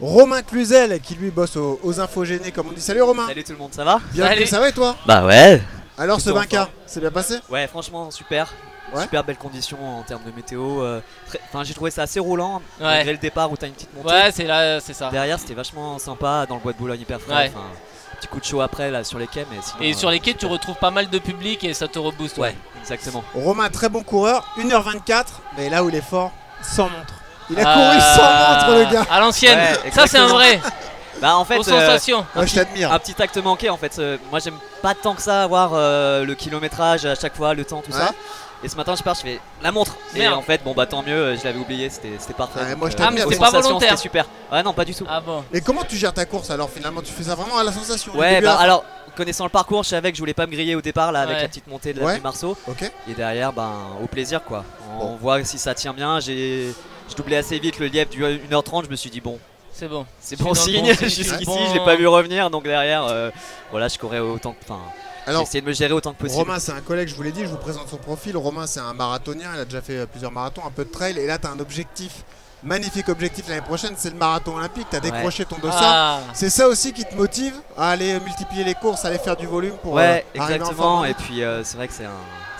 [0.00, 2.80] Romain Cluzel qui lui bosse aux, aux infogénés comme on dit.
[2.80, 3.26] Salut Romain.
[3.26, 4.46] Salut tout le monde, ça va Bienvenue, Salut.
[4.46, 5.60] ça va et toi Bah ouais
[5.98, 6.68] Alors ce Plutôt en 20K, forme.
[6.86, 8.52] c'est bien passé Ouais, franchement, super.
[8.94, 9.02] Ouais.
[9.02, 10.80] Super belles conditions en termes de météo.
[10.82, 11.00] euh,
[11.48, 12.86] Enfin, j'ai trouvé ça assez roulant, Ouais.
[12.86, 14.08] malgré le départ où t'as une petite montée.
[14.08, 15.10] Ouais, c'est là, c'est ça.
[15.10, 17.34] Derrière, c'était vachement sympa dans le bois de Boulogne hyper frais.
[17.34, 17.52] Ouais.
[17.54, 17.66] Enfin,
[18.18, 19.82] petit coup de chaud après là sur les quais, mais sinon.
[19.82, 22.38] Et euh, sur les quais, tu retrouves pas mal de public et ça te rebooste.
[22.38, 23.22] Ouais, exactement.
[23.34, 25.24] Romain, très bon coureur, 1h24,
[25.58, 26.32] mais là où il est fort,
[26.62, 27.14] sans montre.
[27.50, 28.22] Il a Euh, couru sans
[28.76, 29.06] montre, le gars.
[29.10, 29.58] À l'ancienne.
[29.58, 30.60] Ouais, ça, c'est un vrai.
[31.20, 32.24] Bah en fait, Aux euh, sensations.
[32.34, 32.90] Moi, je t'admire.
[32.90, 33.98] un petit acte manqué en fait.
[33.98, 37.62] euh, moi, j'aime pas tant que ça avoir euh, le kilométrage à chaque fois, le
[37.66, 37.98] temps, tout Ouais.
[37.98, 38.12] ça.
[38.64, 39.96] Et ce matin, je pars, je fais la montre.
[40.14, 40.32] Et Merde.
[40.38, 42.60] en fait, bon bah tant mieux, euh, je l'avais oublié, c'était c'était parfait.
[42.60, 43.24] Ouais, moi, je euh, t'admire.
[43.24, 43.88] Ah, mais c'était pas sensations, volontaire.
[43.90, 44.26] C'était super.
[44.50, 45.04] Ouais, non, pas du tout.
[45.10, 45.44] Ah bon.
[45.52, 47.02] Et comment tu gères ta course alors finalement?
[47.02, 48.82] Tu fais ça vraiment à la sensation Ouais, bah alors,
[49.14, 51.36] connaissant le parcours, je savais que je voulais pas me griller au départ là avec
[51.36, 51.42] Ouais.
[51.42, 52.14] la petite montée de la Ouais.
[52.16, 52.56] du Marceau.
[52.66, 52.90] Ok.
[53.10, 54.64] Et derrière, ben, au plaisir quoi.
[54.98, 55.16] On Bon.
[55.20, 56.18] voit si ça tient bien.
[56.20, 56.72] J'ai
[57.10, 58.84] je doublais assez vite le lièvre du 1h30.
[58.86, 59.38] Je me suis dit, bon,
[59.72, 60.06] C'est bon.
[60.20, 60.86] c'est bon signe.
[60.86, 61.58] bon Jusqu'ici, bon.
[61.68, 62.50] je l'ai pas vu revenir.
[62.50, 63.30] Donc derrière, euh,
[63.70, 64.58] voilà, je courais autant que.
[64.64, 64.80] Enfin,
[65.24, 66.40] j'ai Alors, essayé de me gérer autant que possible.
[66.40, 68.36] Romain, c'est un collègue, je vous l'ai dit, je vous présente son profil.
[68.36, 71.18] Romain, c'est un marathonien, il a déjà fait plusieurs marathons, un peu de trail.
[71.18, 72.24] Et là, tu as un objectif,
[72.62, 74.86] magnifique objectif l'année prochaine, c'est le marathon olympique.
[74.90, 75.10] Tu as Ouais.
[75.10, 75.82] décroché ton dossard.
[75.82, 76.20] Ah.
[76.32, 79.46] C'est ça aussi qui te motive à aller multiplier les courses, à aller faire du
[79.46, 80.82] volume pour Ouais, euh, arriver en exactement.
[80.82, 81.06] forme.
[81.06, 82.10] Et puis, euh, c'est vrai que c'est un,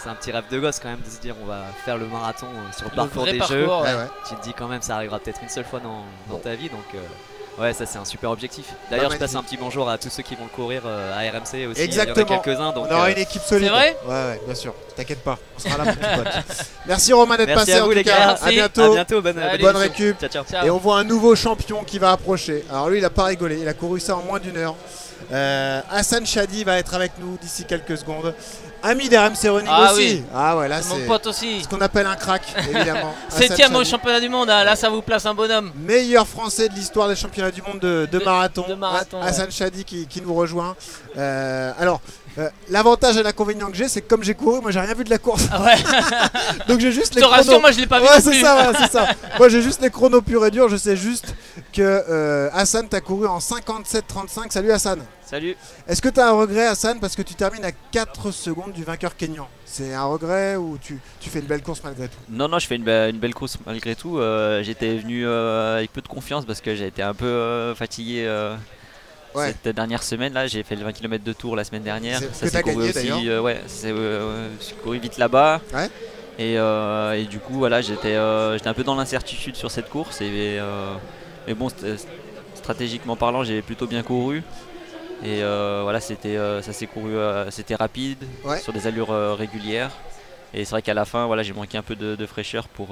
[0.02, 2.06] c'est un petit rêve de gosse quand même de se dire on va faire le
[2.06, 3.66] marathon euh, sur le, Le parcours des parcours, jeux.
[3.66, 3.80] ouais.
[3.82, 4.08] Ouais, ouais.
[4.28, 6.38] Tu te dis quand même, ça arrivera peut-être une seule fois dans, dans Bon.
[6.38, 6.68] ta vie.
[6.68, 8.66] Donc, euh, ouais, ça c'est un super objectif.
[8.90, 11.12] D'ailleurs, Bah, je passe un petit bonjour à tous ceux qui vont le courir euh,
[11.12, 11.80] à RMC aussi.
[11.80, 12.26] Exactement.
[12.26, 12.72] Il y en a quelques-uns.
[12.72, 13.66] Donc, On aura euh, une équipe solide.
[13.68, 14.74] C'est vrai Ouais, ouais, bien sûr.
[14.96, 16.32] T'inquiète pas, on sera là pour pote.
[16.86, 18.10] Merci Romain d'être Merci passé à en vous tout les cas.
[18.16, 18.22] gars.
[18.22, 18.54] À Merci.
[18.54, 18.82] bientôt.
[18.82, 19.22] à bientôt.
[19.22, 20.04] Bonne, Allez, Bonne émission.
[20.04, 20.20] récup.
[20.20, 20.44] Ciao, ciao.
[20.44, 20.66] Ciao.
[20.66, 22.64] Et on voit un nouveau champion qui va approcher.
[22.70, 24.74] Alors lui, il a pas rigolé, il a couru ça en moins d'une heure.
[25.32, 28.34] Euh, Hassan Chadi va être avec nous d'ici quelques secondes.
[28.82, 30.00] Ami d'RMC Running Ah aussi.
[30.00, 30.22] oui.
[30.34, 31.62] Ah ouais, là C'est mon pote aussi.
[31.62, 33.14] ce qu'on appelle un crack, évidemment.
[33.28, 35.70] Septième au championnat du monde, ah, là ça vous place un bonhomme.
[35.76, 38.64] Meilleur français de l'histoire des championnats du monde de, de De- marathon.
[38.68, 40.74] de marathon, Hassan Chadi qui, qui nous rejoint.
[41.18, 42.00] Euh, alors,
[42.38, 45.04] euh, l'avantage et l'inconvénient que j'ai, c'est que comme j'ai couru, moi j'ai rien vu
[45.04, 45.42] de la course.
[45.52, 45.74] Ah ouais.
[46.68, 47.36] Donc j'ai juste Je les te chronos.
[47.42, 49.08] rassure, moi je l'ai pas vu Ouais, c'est ça, ouais, c'est ça.
[49.38, 50.68] Moi j'ai juste les chronos purs et durs.
[50.68, 51.34] Je sais juste
[51.72, 54.50] que euh, Hassan t'a couru en 57-35.
[54.50, 55.00] Salut Hassan.
[55.30, 55.56] Salut.
[55.86, 58.82] Est-ce que tu as un regret, Hassan, parce que tu termines à 4 secondes du
[58.82, 59.46] vainqueur kényan?
[59.64, 62.18] C'est un regret ou tu, tu fais une belle course malgré tout?
[62.28, 64.18] Non, non, je fais une, be- une belle course malgré tout.
[64.18, 67.74] Euh, J'étais venu euh, avec peu de confiance parce que j'ai été un peu euh,
[67.76, 68.28] fatigué
[69.32, 69.54] Ouais.
[69.62, 70.32] cette dernière semaine.
[70.32, 72.18] Là, j'ai fait le 20 km de tour la semaine dernière.
[72.18, 73.30] Que s'est couru aussi.
[73.38, 73.94] ouais, c'est
[74.82, 75.60] couru vite là-bas.
[75.72, 75.88] Ouais.
[76.40, 78.16] Et, et du coup, voilà, j'étais
[78.54, 80.20] j'étais un peu dans l'incertitude sur cette course.
[80.20, 80.58] Et,
[81.46, 82.04] mais bon, st-
[82.56, 84.42] stratégiquement parlant, j'ai plutôt bien couru.
[85.22, 88.58] Et euh, voilà, c'était, euh, ça s'est couru, euh, c'était rapide, Ouais.
[88.60, 89.90] sur des allures régulières.
[90.54, 92.88] Et c'est vrai qu'à la fin, voilà, j'ai manqué un peu de, de fraîcheur pour,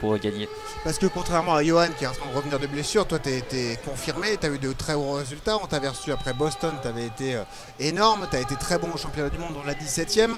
[0.00, 0.48] pour gagner.
[0.84, 3.30] Parce que contrairement à Johan qui est en train de revenir de blessure, toi tu
[3.30, 5.56] été confirmé, tu as eu de très hauts résultats.
[5.62, 7.40] On t'avait reçu après Boston, tu avais été
[7.80, 10.34] énorme, tu as été très bon au championnat du monde, on l'a 17ème.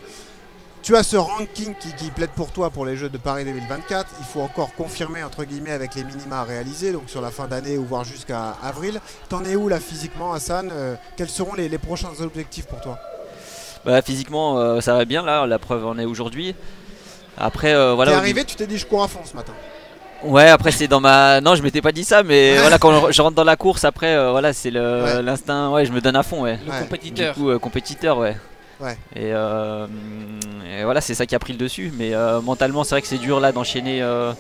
[0.83, 4.07] Tu as ce ranking qui, qui plaide pour toi pour les Jeux de Paris 2024.
[4.19, 7.47] Il faut encore confirmer entre guillemets avec les minima à réaliser, donc sur la fin
[7.47, 8.99] d'année ou voire jusqu'à avril.
[9.29, 10.71] T'en es où là physiquement, Hassan?
[10.73, 12.99] Euh, Quels seront les, les prochains objectifs pour toi?
[13.85, 16.55] Bah, physiquement, euh, ça va bien là, la preuve en est aujourd'hui.
[17.37, 18.13] Après, euh, voilà.
[18.13, 19.53] T'es arrivé, tu t'es dit je cours à fond ce matin.
[20.23, 21.41] Ouais, après c'est dans ma.
[21.41, 24.15] Non, je m'étais pas dit ça, mais voilà, quand je rentre dans la course, après,
[24.15, 25.23] euh, voilà, c'est le- Ouais.
[25.23, 25.71] l'instinct.
[25.71, 26.59] Ouais, je me donne à fond, ouais.
[26.67, 26.79] Le Ouais.
[26.81, 27.35] compétiteur.
[27.35, 28.37] Du coup, euh, compétiteur, ouais.
[28.81, 28.97] Ouais.
[29.15, 29.87] Et, euh,
[30.79, 31.93] et voilà, c'est ça qui a pris le dessus.
[31.97, 34.33] Mais euh, mentalement, c'est vrai que c'est dur là d'enchaîner euh,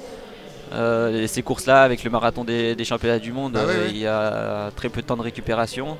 [0.72, 3.56] euh, ces courses-là avec le marathon des, des championnats du monde.
[3.56, 3.88] Ouais.
[3.90, 5.98] Il y a très peu de temps de récupération.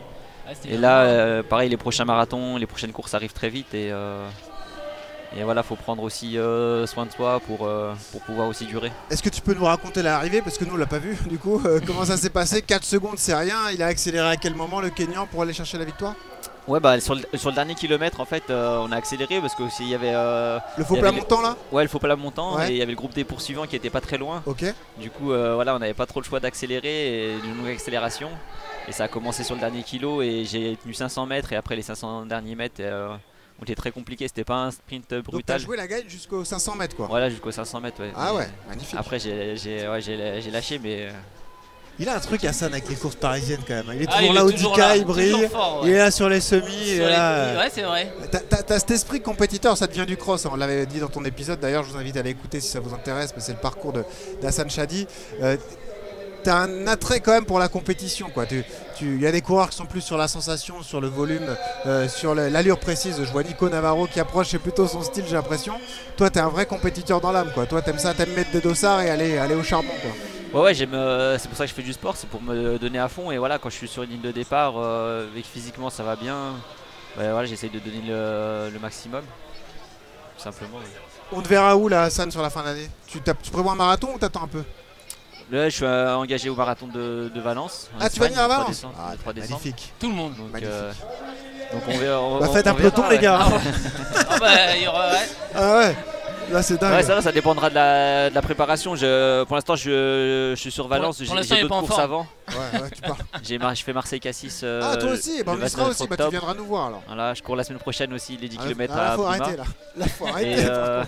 [0.48, 3.74] Ah, Et là, euh, pareil, les prochains marathons, les prochaines courses arrivent très vite.
[3.74, 4.26] Et, euh,
[5.36, 8.90] et voilà, faut prendre aussi euh, soin de soi pour, euh, pour pouvoir aussi durer.
[9.10, 10.42] Est-ce que tu peux nous raconter l'arrivée?
[10.42, 11.62] Parce que nous on l'a pas vu du coup.
[11.64, 12.62] Euh, comment ça s'est passé?
[12.62, 13.70] 4 secondes c'est rien.
[13.72, 16.14] Il a accéléré à quel moment le Kenyan pour aller chercher la victoire?
[16.70, 19.54] Ouais, bah sur le, sur le dernier kilomètre, en fait, euh, on a accéléré parce
[19.54, 20.12] qu'il y avait.
[20.14, 22.68] euh, Le faux plat montant là Ouais, le faux plat montant Ouais.
[22.70, 24.42] et il y avait le groupe des poursuivants qui était pas très loin.
[24.46, 24.64] Ok.
[24.98, 28.30] Du coup, euh, voilà, on n'avait pas trop le choix d'accélérer et d'une longue accélération.
[28.88, 31.76] Et ça a commencé sur le dernier kilo et j'ai tenu 500 mètres et après
[31.76, 33.08] les 500 derniers mètres euh,
[33.60, 34.26] ont été très compliqués.
[34.28, 35.60] C'était pas un sprint Donc t'as brutal.
[35.60, 37.06] joué la gagne jusqu'aux 500 mètres quoi.
[37.08, 38.00] Voilà, jusqu'aux 500 mètres.
[38.00, 38.12] Ouais.
[38.16, 38.96] Ah ouais, magnifique.
[38.98, 41.08] Après, j'ai ouais, lâché, mais.
[42.00, 43.84] Il a un truc Hassan avec les courses parisiennes quand même.
[43.94, 45.32] Il est Ah, toujours il là au toujours 10K, là, il brille.
[45.32, 45.88] toujours fort, ouais.
[45.90, 46.62] Il est là sur les semis.
[46.70, 48.10] Sur est les- là, euh, Ouais, c'est vrai.
[48.66, 50.46] T'as- cet esprit compétiteur, ça devient du cross.
[50.50, 51.60] On l'avait dit dans ton épisode.
[51.60, 53.30] D'ailleurs, je vous invite à l'écouter si ça vous intéresse.
[53.36, 54.04] mais C'est le parcours de-
[54.42, 55.06] d'Hassan Chadi.
[55.42, 55.56] Euh,
[56.42, 58.30] T'as un attrait quand même pour la compétition.
[58.32, 58.46] quoi.
[58.46, 58.64] Tu-
[58.96, 61.54] tu- Il y a des coureurs qui sont plus sur la sensation, sur le volume,
[61.84, 63.16] euh, sur l'allure précise.
[63.22, 65.74] Je vois Nico Navarro qui approche, c'est plutôt son style, j'ai l'impression.
[66.16, 67.50] Toi, t'es un vrai compétiteur dans l'âme.
[67.52, 67.66] quoi.
[67.66, 69.92] Toi, t'aimes ça, t'aimes mettre des dossards et aller, aller au charbon.
[70.00, 70.12] Quoi.
[70.52, 72.76] Ouais, ouais, j'aime, euh, c'est pour ça que je fais du sport, c'est pour me
[72.78, 73.30] donner à fond.
[73.30, 76.02] Et voilà, quand je suis sur une ligne de départ, euh, et que physiquement ça
[76.02, 76.54] va bien,
[77.16, 79.22] bah, voilà, j'essaye de donner le, le maximum.
[80.36, 80.78] Tout simplement.
[80.78, 80.84] ouais.
[81.32, 82.90] On te verra où là, Hassan, sur la fin d'année?
[83.06, 84.64] Tu, tu prévois un marathon ou t'attends un peu?
[85.52, 87.88] Là, je suis euh, engagé au marathon de, de Valence.
[87.96, 89.60] en Ah, tu vas venir à le 3 Valence décembre- Ah, le 3 décembre.
[89.60, 89.92] Magnifique.
[90.00, 90.34] Tout le monde.
[90.36, 90.74] Donc, Magnifique.
[90.74, 90.92] euh,
[91.72, 92.20] donc on verra.
[92.20, 93.22] on- Bah, on- faites un on peloton, les ouais.
[93.22, 93.38] gars.
[94.30, 95.10] Ah bah, il y aura.
[95.10, 95.28] ouais.
[95.54, 95.96] Ah ouais,
[96.50, 96.92] là c'est dingue.
[96.92, 98.94] Ouais, ça va, ça dépendra de la, de la préparation.
[98.96, 101.22] Je, pour l'instant, je, je suis sur Valence.
[101.22, 102.26] pour J'ai d'autres courses avant.
[102.48, 103.16] Ouais, ouais, tu parles.
[103.42, 104.60] J'ai je fais Marseille-Cassis.
[104.64, 106.08] euh, ah, toi aussi, bah, le on y sera 29 aussi.
[106.08, 107.02] Bah, tu viendras nous voir alors.
[107.06, 109.24] Voilà, je cours la semaine prochaine aussi les 10 Ah, km ah, là, à faut
[109.24, 109.64] arrêter là.
[109.96, 110.56] Là, faut arrêter.
[110.68, 111.04] euh.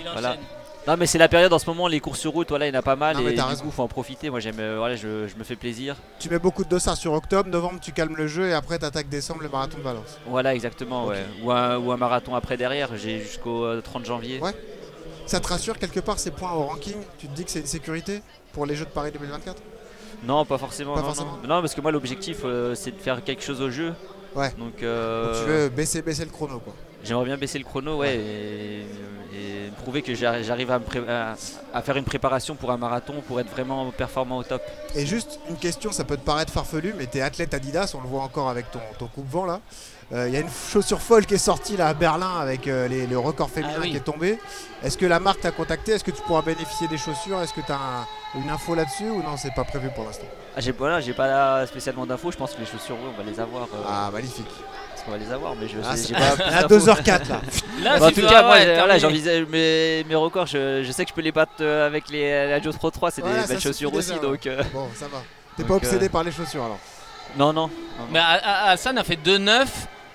[0.00, 0.08] Il.
[0.12, 0.36] Voilà.
[0.86, 2.76] Non mais c'est la période en ce moment, les courses sur route, voilà, il y
[2.76, 3.64] en a pas mal Non, et du raison.
[3.64, 4.30] coup faut en profiter.
[4.30, 5.94] Moi j'aime, euh, voilà, je, je me fais plaisir.
[6.18, 9.08] Tu mets beaucoup de dossards sur octobre, novembre, tu calmes le jeu et après t'attaques
[9.08, 10.18] décembre le marathon de Valence.
[10.26, 11.24] Voilà exactement, ouais.
[11.44, 14.40] Ou un, ou un marathon après derrière, j'ai jusqu'au euh, 30 janvier.
[14.40, 14.52] Ouais.
[15.26, 17.66] Ça te rassure quelque part ces points au ranking Tu te dis que c'est une
[17.66, 18.20] sécurité
[18.52, 19.62] pour les Jeux de Paris 2024
[20.24, 20.94] Non, pas forcément.
[20.94, 21.38] Pas non, forcément.
[21.44, 21.48] non.
[21.56, 23.94] Non, parce que moi l'objectif euh, c'est de faire quelque chose au jeu.
[24.34, 24.50] Ouais.
[24.58, 26.74] Donc, euh, Donc tu veux baisser, baisser le chrono quoi.
[27.04, 28.80] J'aimerais bien baisser le chrono, ouais, et,
[29.34, 33.90] et prouver que j'arri- j'arrive à, faire une préparation pour un marathon pour être vraiment
[33.90, 34.62] performant au top.
[34.94, 38.08] Et juste une question, ça peut te paraître farfelu, mais t'es athlète Adidas, on le
[38.08, 39.60] voit encore avec ton, ton coupe-vent là.
[40.14, 43.06] Il y a une chaussure folle qui est sortie là à Berlin avec euh, les-
[43.06, 43.92] le record féminin Ah oui.
[43.92, 44.38] qui est tombé.
[44.84, 45.92] Est-ce que la marque t'a contacté?
[45.92, 47.40] Est-ce que tu pourras bénéficier des chaussures?
[47.40, 50.26] Est-ce que tu as une info là-dessus ou non C'est pas prévu pour l'instant?
[50.54, 53.30] Ah, j'ai voilà, j'ai pas spécialement d'infos, je pense que les chaussures, oui, on va
[53.30, 53.62] les avoir.
[53.62, 54.44] euh, Ah, magnifique.
[55.04, 56.86] Parce qu'on va les avoir, mais je Ah, sais, pas à d'infos.
[56.86, 57.40] 2h04 là.
[57.82, 60.46] Là, Bah, en tout cas, moi, ouais, voilà, j'envisage mes, mes records.
[60.46, 63.10] Je, je sais que je peux les battre euh, avec les, la Jaws Pro 3,
[63.10, 64.12] c'est Voilà, des belles chaussures aussi.
[64.12, 64.20] ouais.
[64.20, 65.22] Donc, euh, Bon, ça va.
[65.56, 66.78] T'es pas obsédé euh, par les chaussures alors
[67.36, 67.62] non, non.
[67.62, 68.04] non, non.
[68.10, 69.66] Mais Hassan a fait 2-9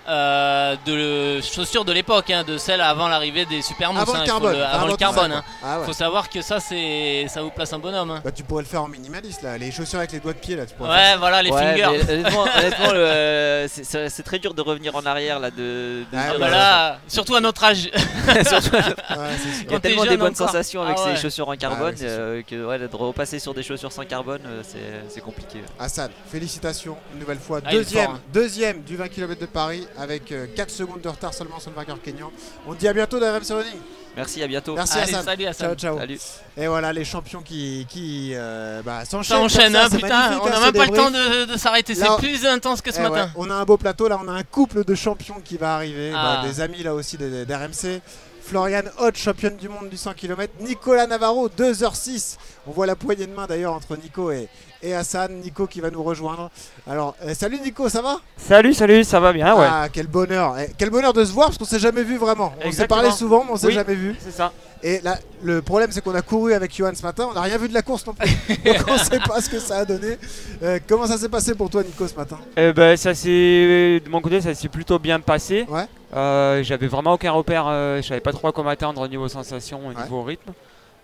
[0.08, 4.02] euh, de chaussures de l'époque, hein, de celles avant l'arrivée des super mousses.
[4.04, 4.54] Avant le hein, il faut carbone.
[4.58, 5.32] le- avant avant le carbone.
[5.32, 5.44] hein.
[5.64, 5.86] Ah ouais.
[5.86, 8.12] Faut savoir que ça, c'est, ça vous place un bonhomme.
[8.12, 8.22] hein.
[8.24, 10.56] Bah, tu pourrais le faire en minimaliste là, les chaussures avec les doigts de pied
[10.56, 10.66] là.
[10.66, 12.04] Tu pourrais Ouais, faire voilà les Ouais, fingers.
[12.08, 16.06] mais honnêtement, honnêtement, le- euh, c'est- très dur de revenir en arrière là, de, de
[16.14, 17.90] Ah, dire, bah Voilà, surtout à notre âge.
[18.48, 18.70] surtout-.
[19.66, 20.48] Il y a tellement des bonnes encore.
[20.48, 21.16] sensations avec Ah ouais.
[21.16, 24.62] ces chaussures en carbone euh, que ouais, de repasser sur des chaussures sans carbone, euh,
[24.64, 24.78] c'est
[25.10, 25.60] c'est compliqué.
[25.80, 27.60] Hassan, félicitations une nouvelle fois.
[27.66, 31.70] Ah, deuxième, deuxième du 20 km de Paris avec 4 secondes de retard seulement sur
[31.72, 32.32] le vainqueur kényan.
[32.68, 33.80] On te dit à bientôt dans RMC Running.
[34.16, 34.74] Merci, à bientôt.
[34.74, 35.26] Merci Allez, Hassan.
[35.26, 35.68] salut, Hassan.
[35.68, 35.98] Ciao, ciao.
[36.00, 36.20] Salut.
[36.58, 39.38] Et voilà les champions qui, qui euh, bah, s'enchaînent.
[39.38, 40.40] Ça enchaîne, comme ça, hein, putain.
[40.42, 41.94] On hein, n'a ce même pas le temps de, de s'arrêter.
[41.94, 43.26] C'est plus intense que ce Eh matin.
[43.26, 45.76] ouais, on a un beau plateau là, on a un couple de champions qui va
[45.76, 46.42] arriver, Ah.
[46.42, 48.02] Bah, des amis là aussi des- d'RMC.
[48.42, 50.52] Florian Hodge, championne du monde du 100 km.
[50.62, 52.38] Nicolas Navarro, 2h06.
[52.66, 54.48] On voit la poignée de main d'ailleurs entre Nico et,
[54.84, 55.32] et Hassan.
[55.42, 56.50] Nico qui va nous rejoindre.
[56.90, 58.20] Alors, euh, salut Nico, ça va?
[58.38, 59.68] Salut, salut, ça va bien, ouais.
[59.70, 60.56] Ah, quel bonheur.
[60.60, 62.54] Eh, quel bonheur de se voir parce qu'on s'est jamais vu vraiment.
[62.64, 63.74] On s'est parlé souvent, mais on s'est Oui.
[63.74, 64.16] jamais vu.
[64.20, 64.52] C'est ça.
[64.84, 67.28] Et là, le problème, c'est qu'on a couru avec Johan ce matin.
[67.32, 68.30] On n'a rien vu de la course non plus.
[68.66, 70.18] Donc, on sait pas ce que ça a donné.
[70.62, 72.38] Euh, comment ça s'est passé pour toi, Nico, ce matin?
[72.56, 75.66] Eh ben, ça s'est, de mon côté, ça s'est plutôt bien passé.
[75.68, 75.86] Ouais.
[76.16, 79.28] Euh, j'avais vraiment aucun repère, euh, je savais pas trop à quoi m'attendre au niveau
[79.28, 80.04] sensation, au Ouais.
[80.04, 80.52] niveau rythme.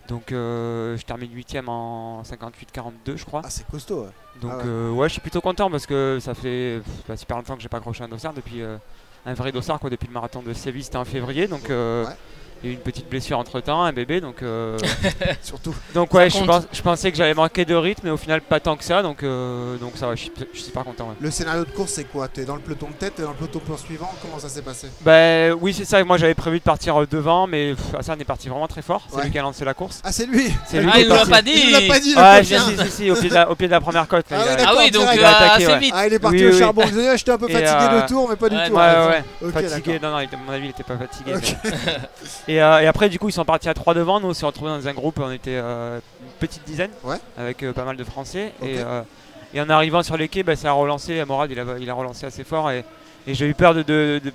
[0.08, 3.42] Donc, euh, je termine 8ème en 58-42, je crois.
[3.44, 4.02] Ah, c'est costaud.
[4.04, 4.10] ouais.
[4.42, 4.64] Donc, ah ouais.
[4.66, 7.62] euh, ouais, je suis plutôt content parce que ça fait pff, bah, super longtemps que
[7.62, 8.78] j'ai pas accroché un dossard depuis euh,
[9.26, 11.48] un vrai dossard, quoi, depuis le marathon de Séville, c'était en février.
[11.48, 12.12] Donc, euh, Ouais.
[12.64, 14.22] Il y a eu une petite blessure entre temps, un bébé.
[14.22, 14.78] Donc, euh,
[15.42, 15.76] Surtout.
[15.94, 18.60] donc ouais, je, pense- je pensais que j'allais manquer de rythme, mais au final, pas
[18.60, 19.02] tant que ça.
[19.02, 21.06] Donc, euh, donc ça va, je suis, je suis super content.
[21.10, 21.16] ouais.
[21.20, 22.28] Le scénario de course, c'est quoi?
[22.28, 24.88] T'es dans le peloton de tête, t'es dans le peloton poursuivant Comment ça s'est passé?
[25.02, 26.04] Bah oui, c'est ça.
[26.04, 29.06] Moi, j'avais prévu de partir euh, devant, mais Hassan est parti vraiment très fort.
[29.10, 29.24] C'est Ouais.
[29.26, 30.02] lui qui a lancé la course.
[30.04, 31.52] Ah, c'est lui C'est lui Ah, qui il nous l'a pas dit.
[31.54, 32.64] Il nous l'a pas dit, le Ouais, si, hein.
[32.68, 34.26] si, si, si, au pied de la, au pied de la première côte.
[34.32, 35.08] là, Ah il a- ouais, Ah d'accord, oui, donc.
[35.14, 35.80] Il a euh, attaqué, assez ouais.
[35.80, 35.94] vite.
[35.96, 36.84] Ah, il est parti Oui, au charbon.
[37.16, 38.74] J'étais un peu fatigué euh, de tour, mais pas du ouais, tout.
[38.76, 39.08] Ouais, hein.
[39.42, 40.00] ouais, Ok, fatigué.
[40.02, 41.34] Non, non, à mon avis, il était pas fatigué.
[42.54, 44.20] Et, euh, et après, du coup, ils sont partis à trois devant.
[44.20, 45.20] Nous, on s'est retrouvés dans un groupe.
[45.20, 47.18] On était euh, une petite dizaine, Ouais.
[47.38, 48.52] avec euh, pas mal de Français.
[48.62, 48.78] Et,
[49.54, 51.24] et en arrivant sur les quais, bah, ça a relancé.
[51.26, 52.70] Morad, il a, il a relancé assez fort.
[52.72, 52.84] Et,
[53.28, 54.34] et j'ai eu peur de, de, de-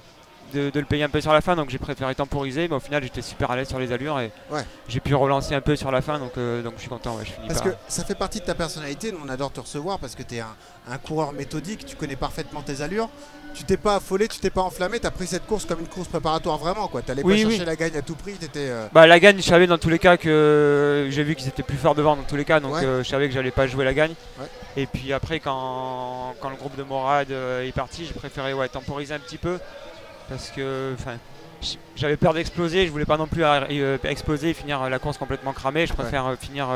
[0.52, 1.56] de- de le payer un peu sur la fin.
[1.56, 2.68] Donc j'ai préféré temporiser.
[2.68, 4.18] Mais au final, j'étais super à l'aise sur les allures.
[4.20, 4.62] Et Ouais.
[4.88, 6.18] j'ai pu relancer un peu sur la fin.
[6.18, 7.16] Donc, euh, donc je suis content.
[7.16, 9.12] ouais, je finis Parce par- que ça fait partie de ta personnalité.
[9.24, 10.54] On adore te recevoir parce que tu es un,
[10.90, 11.84] un coureur méthodique.
[11.86, 13.08] Tu connais parfaitement tes allures.
[13.54, 15.00] Tu t'es pas affolé, tu t'es pas enflammé.
[15.00, 16.86] Tu as pris cette course comme une course préparatoire vraiment.
[16.88, 17.50] Tu n'allais Oui, pas oui.
[17.56, 18.34] chercher la gagne à tout prix.
[18.34, 21.48] T'étais, euh, Bah la gagne, je savais dans tous les cas que j'ai vu qu'ils
[21.48, 22.84] étaient plus forts devant dans tous les cas, donc Ouais.
[22.84, 24.12] euh, je savais que j'allais pas jouer la gagne.
[24.76, 29.14] Et puis après, quand, quand le groupe de Morad est parti, j'ai préféré ouais, temporiser
[29.14, 29.58] un petit peu
[30.28, 30.94] parce que
[31.96, 35.18] j'avais peur d'exploser, je voulais pas non plus euh, exploser et finir euh, la course
[35.18, 35.86] complètement cramé.
[35.86, 36.68] Je préfère euh, finir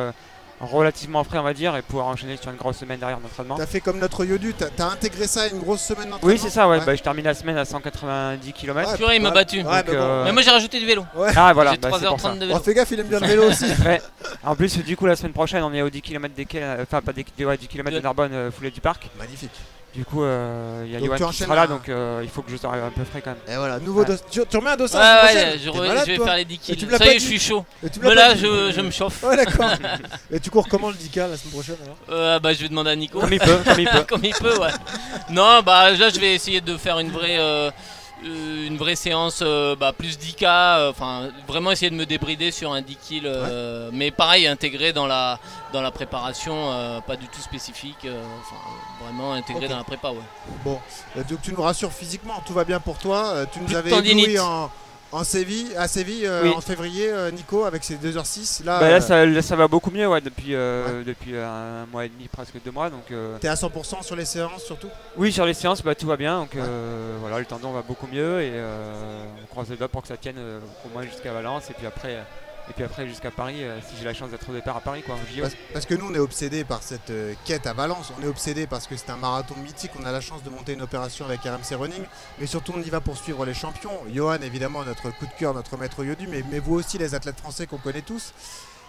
[0.61, 3.57] relativement frais, on va dire, et pouvoir enchaîner sur une grosse semaine derrière d'entraînement.
[3.57, 6.39] T'as fait comme notre Yodu, t'as as intégré ça à une grosse semaine d'entraînement Oui,
[6.39, 6.79] c'est ça, ouais.
[6.87, 8.91] Bah, je termine la semaine à 190 km.
[8.93, 9.57] Ouais, Purée, il m'a Ouais, battu.
[9.57, 9.99] ouais, Donc, mais bon.
[10.01, 11.05] euh, Mais moi j'ai rajouté du vélo.
[11.17, 11.31] Ouais.
[11.35, 12.29] Ah voilà, J'ai bah, c'est pour ça.
[12.29, 12.61] 3h30 de Oh, vélo.
[12.61, 13.65] fais gaffe, il aime bien le vélo aussi.
[13.85, 14.01] Ouais.
[14.45, 17.01] En plus, du coup, la semaine prochaine, on est aux 10 km des quais, enfin
[17.01, 19.09] pas des, des- ouais, 10 km de De- Narbonne, euh, foulée du parc.
[19.19, 19.51] Magnifique.
[19.95, 22.41] Du coup, euh, il y a tu qui sera là, un- donc euh, il faut
[22.41, 23.41] que je sois un peu frais quand même.
[23.47, 24.07] Et voilà, nouveau Ouais.
[24.07, 26.05] dos- tu, tu remets un dossard Ouais, la ouais, semaine prochaine je, T'es re- malade,
[26.07, 26.97] je vais toi faire les 10 Et tu kills.
[26.97, 27.65] Ça y est, je suis chaud.
[27.85, 29.23] Et tu me l'as Mais là, je, je me chauffe.
[29.23, 29.71] Ouais, d'accord.
[30.33, 31.97] Et tu cours comment le 10K la semaine prochaine alors?
[32.11, 33.21] Euh, bah, je vais demander à Nico.
[33.21, 34.05] Comme il peut, comme il peut.
[34.09, 34.71] Comme il peut, ouais.
[35.29, 37.71] Non, bah là, je vais essayer de faire une vraie, euh,
[38.25, 40.45] une vraie séance, euh, bah, plus 10K.
[40.47, 43.23] euh, Enfin, vraiment essayer de me débrider sur un 10 kills.
[43.27, 45.39] euh, Mais pareil, intégré dans la,
[45.73, 48.05] dans la préparation, euh, pas du tout spécifique.
[48.05, 48.57] euh, Enfin,
[49.05, 50.17] vraiment intégré dans la prépa, ouais.
[50.65, 50.79] Bon,
[51.17, 53.33] euh, donc tu nous rassures physiquement, tout va bien pour toi.
[53.35, 54.71] Euh, tu nous Plus avais ébloui en,
[55.13, 56.53] en Séville, à Séville euh, Oui.
[56.57, 58.65] en février, euh, Nico, avec ses 2h06.
[58.65, 61.87] Là, Bah, là, euh, ça, là, ça va beaucoup mieux, ouais, depuis, euh, depuis un
[61.93, 62.89] mois et demi, presque deux mois.
[62.91, 64.89] Donc, t'es à 100% sur les séances surtout?
[65.17, 66.41] Oui, sur les séances, bah, tout va bien.
[66.41, 66.57] Donc,
[67.21, 68.53] voilà, le tendon va beaucoup mieux et
[69.43, 70.37] on croise les doigts pour que ça tienne
[70.85, 72.19] au moins jusqu'à Valence et puis après,
[72.71, 75.03] et puis après jusqu'à Paris, euh, si j'ai la chance d'être au départ à Paris,
[75.03, 75.17] quoi.
[75.41, 78.13] parce, parce que nous, on est obsédés par cette euh, quête à Valence.
[78.19, 79.91] On est obsédés parce que c'est un marathon mythique.
[80.01, 82.03] On a la chance de monter une opération avec RMC Running.
[82.39, 83.91] Mais surtout, on y va pour suivre les champions.
[84.13, 86.27] Johan, évidemment, notre coup de cœur, notre maître Yodu.
[86.29, 88.33] Mais, mais vous aussi, les athlètes français qu'on connaît tous.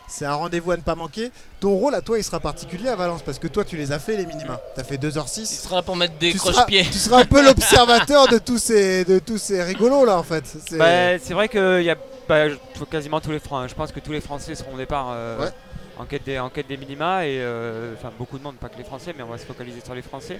[0.07, 1.31] C'est un rendez-vous à ne pas manquer.
[1.59, 3.99] Ton rôle à toi, il sera particulier à Valence parce que toi, tu les as
[3.99, 4.59] fait les minima.
[4.75, 5.39] Tu as fait 2h06.
[5.39, 6.83] Il sera là pour mettre des tu seras, croche-pieds.
[6.85, 10.43] tu seras un peu l'observateur de tous ces de tous ces rigolos là en fait.
[10.45, 11.95] C'est- Bah, c'est vrai qu'il y a
[12.27, 12.55] bah, je-
[12.89, 13.69] quasiment tous les Français.
[13.69, 15.51] Je pense que tous les Français seront au départ euh, Ouais.
[15.97, 18.77] en, quête des, en quête des minima et euh, enfin beaucoup de monde, pas que
[18.77, 20.39] les Français, mais on va se focaliser sur les Français.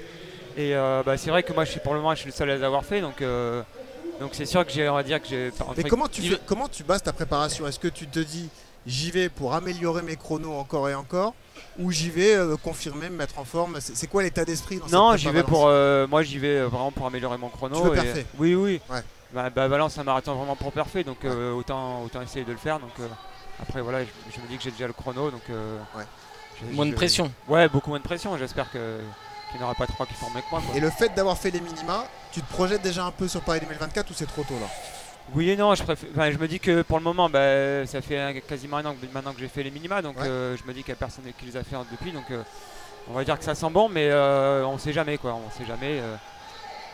[0.58, 2.34] Et euh, bah, c'est vrai que moi, je suis pour le moment, je suis le
[2.36, 3.22] seul à les avoir fait, donc
[4.20, 5.52] donc c'est sûr que j'ai, on va dire que j'ai.
[5.78, 7.68] Mais comment tu fais- comment tu bases ta préparation?
[7.68, 8.48] Est-ce que tu te dis
[8.86, 11.34] j'y vais pour améliorer mes chronos encore et encore
[11.80, 13.78] ou j'y vais euh, confirmer, me mettre en forme?
[13.82, 15.66] C'est quoi l'état d'esprit dans Non, j'y vais pour.
[15.68, 17.76] Euh, moi, j'y vais vraiment pour améliorer mon chrono.
[17.82, 18.82] Tu veux et- Oui, oui.
[18.90, 19.02] Ouais.
[19.34, 22.52] Bah, bah, Valence, c'est un marathon vraiment pour parfait, donc euh, autant, autant essayer de
[22.52, 22.80] le faire.
[22.80, 23.08] Donc euh,
[23.62, 25.42] après, voilà, je, je me dis que j'ai déjà le chrono, donc.
[25.50, 25.78] euh,
[26.62, 27.32] je- Moins de pression.
[27.48, 28.38] Ouais, beaucoup moins de pression.
[28.38, 29.00] J'espère que
[29.52, 30.62] qu'il n'y en aura pas trois qui font mieux que moi.
[30.66, 30.76] quoi.
[30.76, 33.60] Et le fait d'avoir fait les minima, tu te projettes déjà un peu sur Paris
[33.62, 34.68] 2024 ou c'est trop tôt là?
[35.34, 38.02] Oui et non, je, préfère- enfin, je me dis que pour le moment, bah, ça
[38.02, 40.28] fait un- quasiment un an que, maintenant que j'ai fait les minima, donc Ouais.
[40.28, 42.44] euh, je me dis qu'il n'y a personne qui les a fait depuis, donc euh,
[43.10, 45.66] on va dire que ça sent bon, mais euh, on sait jamais quoi, on sait
[45.66, 46.00] jamais.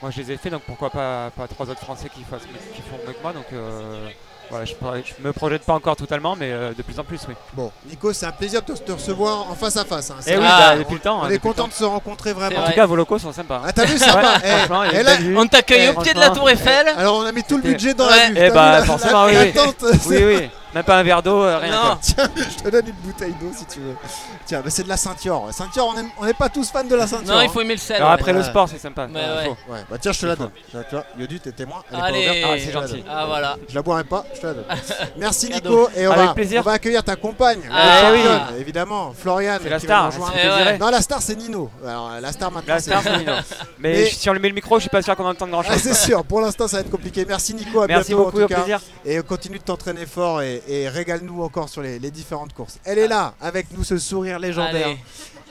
[0.01, 2.41] Moi je les ai fait, donc pourquoi pas, pas trois autres Français qui, fassent,
[2.75, 4.07] qui font mieux que moi, donc euh,
[4.49, 7.35] voilà, je, je me projette pas encore totalement, mais euh, de plus en plus, oui.
[7.53, 10.09] Bon, Nico, c'est un plaisir de te, recevoir en face à face.
[10.09, 10.15] hein.
[10.25, 12.61] Eh oui, bah, depuis le temps, On hein, est content de se rencontrer vraiment.
[12.61, 13.61] En tout cas, vos locaux sont sympas.
[13.63, 15.37] Ah, t'as vu, sympa Ouais, Eh, et là- vue.
[15.37, 16.31] On t'accueille Eh, au pied de la.
[16.31, 16.87] Tour Eiffel.
[16.97, 18.11] Alors, on a mis tout le budget dans Ouais.
[18.17, 18.35] la vue.
[18.37, 19.53] Eh T'as bah, forcément, la- oui, la oui.
[19.53, 20.49] tente, Oui, c'est- oui.
[20.73, 21.71] Même pas un verre d'eau, euh, rien.
[21.71, 21.81] Non.
[21.89, 21.99] quoi.
[22.01, 23.95] Tiens, je te donne une bouteille d'eau si tu veux.
[24.45, 25.47] Tiens, mais c'est de la ceinture.
[25.51, 27.33] Ceinture, on n'est pas tous fans de la ceinture.
[27.33, 27.49] Non, il hein.
[27.51, 27.97] faut aimer le sel.
[27.97, 28.13] Alors ouais.
[28.15, 29.07] après le sport, c'est sympa.
[29.07, 29.55] Mais il ouais.
[29.65, 29.73] faut.
[29.73, 30.51] Ouais, bah tiens, je te la donne.
[30.69, 31.81] Tu vois, Tu vois, Yodu, t'es témoin.
[31.91, 32.19] Elle est pas Allez.
[32.19, 32.37] ouverte.
[32.43, 32.93] Ah, c'est je te la gentil.
[33.01, 33.03] donne.
[33.09, 33.57] Ah voilà.
[33.67, 34.65] Je la boirai pas, je te la donne.
[35.17, 35.49] Merci.
[35.49, 36.59] Nico et on Avec va, plaisir.
[36.61, 38.17] on va accueillir ta compagne, Ah, la oui.
[38.23, 39.57] championne, évidemment, Florian.
[39.61, 40.77] C'est la qui va star, Eh ouais.
[40.77, 41.69] Non, la star c'est Nino.
[41.83, 43.33] Alors la star maintenant La c'est star, c'est Nino.
[43.79, 45.63] Mais, Mais- si on lui met le micro, je suis pas sûr qu'on entende grand
[45.67, 45.81] Ah, chose.
[45.81, 47.25] c'est sûr, pour l'instant ça va être compliqué.
[47.27, 48.55] Merci Nico, à Merci bientôt beaucoup, en tout au cas.
[48.61, 48.79] plaisir.
[49.05, 52.77] Et continue de t'entraîner fort et, et régale-nous encore sur les, les différentes courses.
[52.85, 54.97] Elle est là, avec nous, ce sourire légendaire, Allez.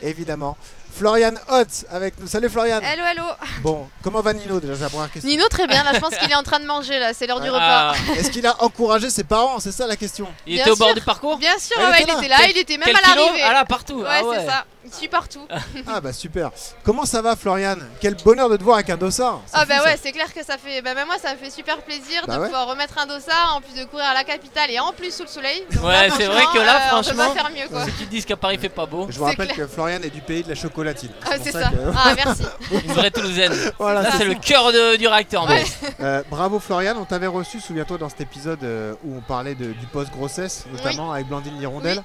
[0.03, 0.57] évidemment.
[0.95, 2.27] Florian Hott avec nous.
[2.27, 2.81] Salut Florian.
[2.83, 3.23] Hello, hello.
[3.63, 5.31] Bon, comment va Nino déjà C'est la première question.
[5.31, 5.85] Nino, très bien.
[5.85, 6.99] Là, je pense qu'il est en train de manger.
[6.99, 7.93] Là, c'est l'heure du repas.
[7.93, 9.61] Ah, Est-ce qu'il a encouragé ses parents?
[9.61, 10.27] C'est ça la question.
[10.45, 11.39] il Bien était au bord du parcours?
[11.39, 12.19] Bien sûr, Ah, il ouais, était il là.
[12.19, 12.37] était là.
[12.41, 13.43] Quel- Il était même Quel à l'arrivée.
[13.45, 14.01] Ah là, partout.
[14.01, 14.37] Ouais, Ah ouais.
[14.41, 14.65] c'est ça.
[14.91, 15.47] Il suit partout.
[15.87, 16.51] Ah bah super.
[16.85, 19.41] Comment ça va Florian Quel bonheur de te voir avec un dossard.
[19.53, 20.81] Ah bah ouais, c'est clair que ça fait.
[20.83, 22.47] Bah même moi, ça me fait super plaisir Bah de ouais.
[22.47, 25.23] pouvoir remettre un dossard en plus de courir à la capitale et en plus sous
[25.25, 25.63] le soleil.
[25.73, 27.85] Donc Ouais, là, c'est vrai que là, euh, on peut franchement, pas faire mieux quoi.
[27.85, 29.67] Ceux qui disent qu'à Paris il fait pas beau, Je vous rappelle clair.
[29.67, 31.11] que Florian est du pays de la chocolatine.
[31.27, 31.69] Ah, c'est ça ça.
[31.71, 32.43] que- Ah merci.
[32.85, 33.53] une vraie Toulousaine.
[33.79, 35.49] Voilà, Ça, c'est c'est le cœur de- du réacteur.
[35.49, 35.65] Ouais.
[36.01, 39.73] Euh, bravo Florian, on t'avait reçu, souviens-toi, dans cet épisode euh, où on parlait de-
[39.73, 42.03] du post-grossesse, notamment avec Blandine Lirondelle.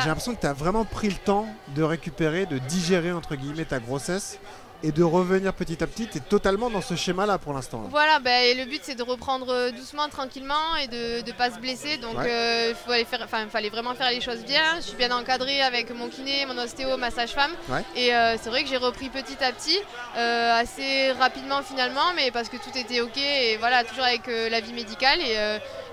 [0.00, 3.64] J'ai l'impression que tu as vraiment pris le temps de récupérer, de digérer entre guillemets
[3.64, 4.38] ta grossesse
[4.84, 6.06] et de revenir petit à petit.
[6.06, 7.82] Tu es totalement dans ce schéma-là pour l'instant.
[7.82, 7.88] là.
[7.90, 11.50] Voilà, bah, et le but c'est de reprendre euh, doucement, tranquillement et de ne pas
[11.50, 11.96] se blesser.
[11.96, 12.30] Donc Ouais.
[12.30, 12.74] euh,
[13.50, 14.76] fallait vraiment faire les choses bien.
[14.76, 17.50] Je suis bien encadrée avec mon kiné, mon ostéo, ma sage-femme.
[17.68, 17.82] Ouais.
[17.96, 19.78] Et euh, c'est vrai que j'ai repris petit à petit,
[20.16, 24.60] euh, assez rapidement finalement, mais parce que tout était ok et voilà, toujours avec la
[24.60, 25.20] vie médicale.
[25.20, 25.36] Et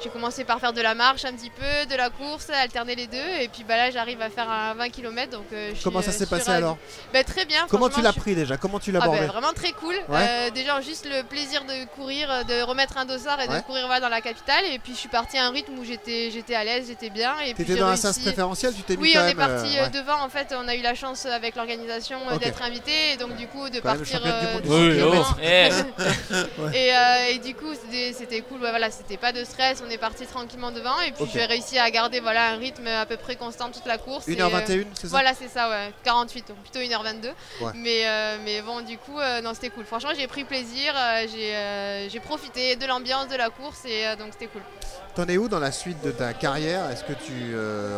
[0.03, 3.07] j'ai commencé par faire de la marche un petit peu, de la course, alterner les
[3.07, 3.17] deux.
[3.41, 5.31] Et puis bah, là j'arrive à faire un 20 km.
[5.31, 6.57] Donc, euh, je Comment suis, ça euh, s'est passé ravie.
[6.57, 6.77] alors
[7.13, 7.65] Bah, Très bien.
[7.69, 8.57] Comment tu l'as suis- pris déjà?
[8.57, 9.95] Comment tu l'as ah abordé bah, vraiment très cool.
[10.09, 10.27] Ouais.
[10.29, 13.57] Euh, déjà juste le plaisir de courir, de remettre un dossard et Ouais.
[13.57, 14.65] de courir voilà, dans la capitale.
[14.71, 17.33] Et puis je suis partie à un rythme où j'étais j'étais à l'aise, j'étais bien.
[17.45, 19.83] Et puis T'étais dans réussi- sas préférentielle Tu t'es Oui, quand on est parti euh,
[19.83, 19.89] ouais.
[19.89, 20.21] devant.
[20.21, 23.69] En fait, on a eu la chance avec l'organisation d'être invité et donc du coup
[23.69, 24.05] de Quand partir.
[24.19, 25.35] championne du monde du de 100 Oui, kilomètres.
[26.59, 27.33] Ouais.
[27.35, 28.59] et, du coup, c'était c'était cool.
[28.59, 29.81] Voilà, c'était pas de stress.
[29.85, 30.99] On est parti tranquillement devant.
[31.01, 33.97] Et puis j'ai réussi à garder voilà un rythme à peu près constant toute la
[33.97, 34.27] course.
[34.27, 35.07] et, euh, 1h21, c'est ça?
[35.09, 35.93] Voilà, c'est ça, ouais.
[36.03, 37.27] 48, donc plutôt 1h22.
[37.61, 37.71] Ouais.
[37.75, 39.85] Mais, euh, mais bon, du coup, euh, non, c'était cool.
[39.85, 40.93] Franchement, j'ai pris plaisir.
[40.95, 44.61] euh, j'ai profité de l'ambiance de la course et donc c'était cool.
[45.15, 46.89] T'en es où dans la suite de ta carrière?
[46.89, 47.55] Est-ce que tu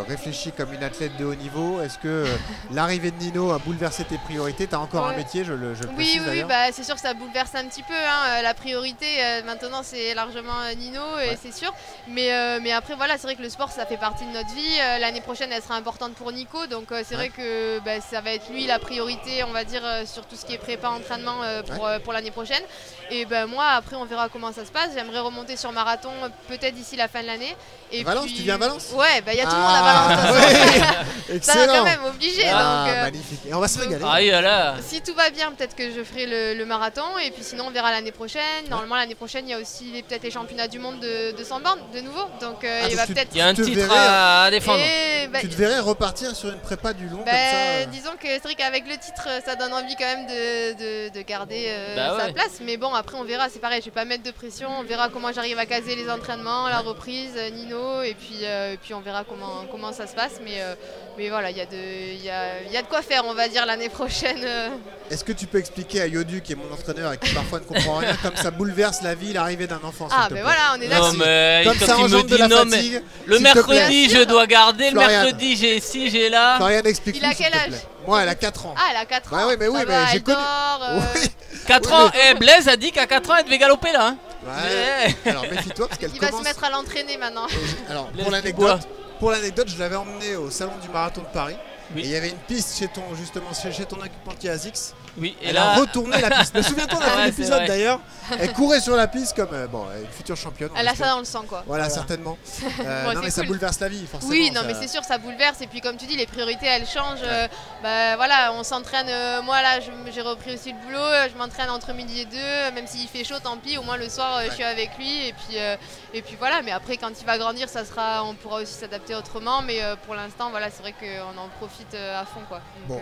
[0.08, 1.82] réfléchis comme une athlète de haut niveau?
[1.82, 2.26] Est-ce que
[2.72, 4.68] l'arrivée de Nino a bouleversé tes priorités?
[4.68, 7.14] T'as encore un métier, je le, je Oui, précise oui, bah, c'est sûr que ça
[7.14, 7.94] bouleverse un petit peu.
[7.96, 9.08] hein, La priorité,
[9.46, 11.38] maintenant, c'est largement Nino, et Ouais.
[11.42, 11.74] c'est sûr.
[12.08, 14.54] Mais, euh, mais après, voilà, c'est vrai que le sport, ça fait partie de notre
[14.54, 14.80] vie.
[14.80, 16.66] Euh, L'année prochaine, elle sera importante pour Nico.
[16.68, 17.28] Donc, euh, c'est Ouais.
[17.28, 20.36] vrai que bah, ça va être lui la priorité, on va dire, euh, sur tout
[20.36, 22.64] ce qui est prépa, entraînement euh, pour, euh, pour l'année prochaine.
[23.12, 24.90] Et ben moi, après, on verra comment ça se passe.
[24.94, 26.12] J'aimerais remonter sur marathon,
[26.48, 27.56] peut-être d'ici la fin de l'année.
[27.92, 28.90] Et Valence, puis- tu viens à Valence?
[28.94, 30.36] Ouais, bah, il y a tout le monde Ah, à Valence.
[30.46, 30.80] ouais.
[30.80, 31.42] façon.
[31.42, 32.44] ça va quand même, obligé.
[32.50, 33.40] Ah, donc, euh, magnifique.
[33.48, 34.04] Et on va se régaler.
[34.06, 37.66] Ah, si tout va bien, peut-être que je ferai le, le marathon et puis sinon
[37.68, 38.42] on verra l'année prochaine.
[38.70, 41.62] Normalement l'année prochaine il y a aussi peut-être les championnats du monde de, de 100
[41.94, 42.22] de nouveau.
[42.42, 43.30] Donc euh, Ah, il va peut-être.
[43.34, 44.80] Il y a un titre verrais, à, à défendre.
[44.80, 47.86] Et, bah, Tu te verrais repartir sur une prépa du long bah, comme ça euh.
[47.92, 50.74] disons que c'est vrai qu'avec le titre ça donne envie quand même de,
[51.10, 52.34] de- de garder euh, Bah sa ouais.
[52.34, 52.60] place.
[52.64, 54.70] Mais bon après on verra, c'est pareil, je vais pas mettre de pression.
[54.80, 58.74] On verra comment j'arrive à caser les entraînements, la reprise, euh, Nino et puis, euh,
[58.74, 60.40] et puis on verra comment, comment ça se passe.
[60.44, 60.76] Mais, euh,
[61.18, 61.76] mais voilà, il y, a de-
[62.14, 64.42] il y, a, il y a de quoi faire on va dire l'année prochaine.
[64.44, 64.70] euh.
[65.10, 67.66] Est-ce que tu peux expliquer à Yodu, qui est mon entraîneur et qui parfois ne
[67.66, 70.82] comprend rien, comme ça bouleverse la vie, l'arrivée d'un enfant Ah ben plaît voilà, on
[70.82, 71.18] est Non, là-dessus.
[71.26, 73.02] mais Comme quand ça il me dit la non, mais fatigue.
[73.26, 75.08] le s'il te mercredi je dois garder, Florian.
[75.10, 76.58] le mercredi j'ai ci, j'ai là.
[76.58, 76.82] Florian.
[76.86, 77.82] Il a quel âge.
[78.06, 78.76] Moi, elle a 4 ans.
[78.78, 79.36] Ah, elle a 4 ans.
[79.38, 81.28] Bah oui, mais oui, Ça mais j'ai connu- dort, euh, Oui.
[81.68, 84.08] 4 Oui, ans, mais- eh Blaise a dit qu'à 4 ans elle devait galoper là.
[84.08, 84.18] hein.
[84.46, 85.14] Ouais.
[85.30, 87.48] Alors méfie-toi parce qu'elle Il va se mettre à l'entraîner maintenant.
[87.90, 88.80] Alors pour l'anecdote,
[89.20, 91.58] Pour l'anecdote, je l'avais emmené au salon du marathon de Paris.
[91.96, 92.02] Oui.
[92.02, 94.94] Et il y avait une piste chez ton justement chez, ton équipementier ASICS.
[95.18, 96.54] Oui, et Elle là- a retourné la piste.
[96.56, 98.00] Me souviens-toi, on a fait Ouais, un c'est épisode d'ailleurs.
[98.40, 100.70] Elle courait sur la piste comme euh, bon, une future championne.
[100.74, 101.64] on Elle a ça dans le sang, quoi.
[101.66, 102.38] Voilà, certainement.
[102.86, 104.32] Euh, Bon, non, mais ça bouleverse la vie, forcément.
[104.32, 105.60] Oui, non, ça- mais c'est sûr, ça bouleverse.
[105.62, 107.20] Et puis, comme tu dis, les priorités, elles changent.
[107.24, 107.48] Euh,
[107.82, 109.08] bah, voilà, on s'entraîne.
[109.10, 109.80] euh, moi, là,
[110.14, 111.30] j'ai repris aussi le boulot.
[111.32, 112.72] Je m'entraîne entre midi et deux.
[112.76, 113.78] Même s'il fait chaud, tant pis.
[113.78, 115.28] Au moins, le soir, je suis avec lui.
[115.28, 115.76] Et puis, euh,
[116.14, 116.62] et puis voilà.
[116.62, 119.62] Mais après, quand il va grandir, ça sera, on pourra aussi s'adapter autrement.
[119.62, 122.62] Mais euh, pour l'instant, voilà, c'est vrai qu'on en profite à fond, quoi.
[122.88, 123.02] Donc, Bon.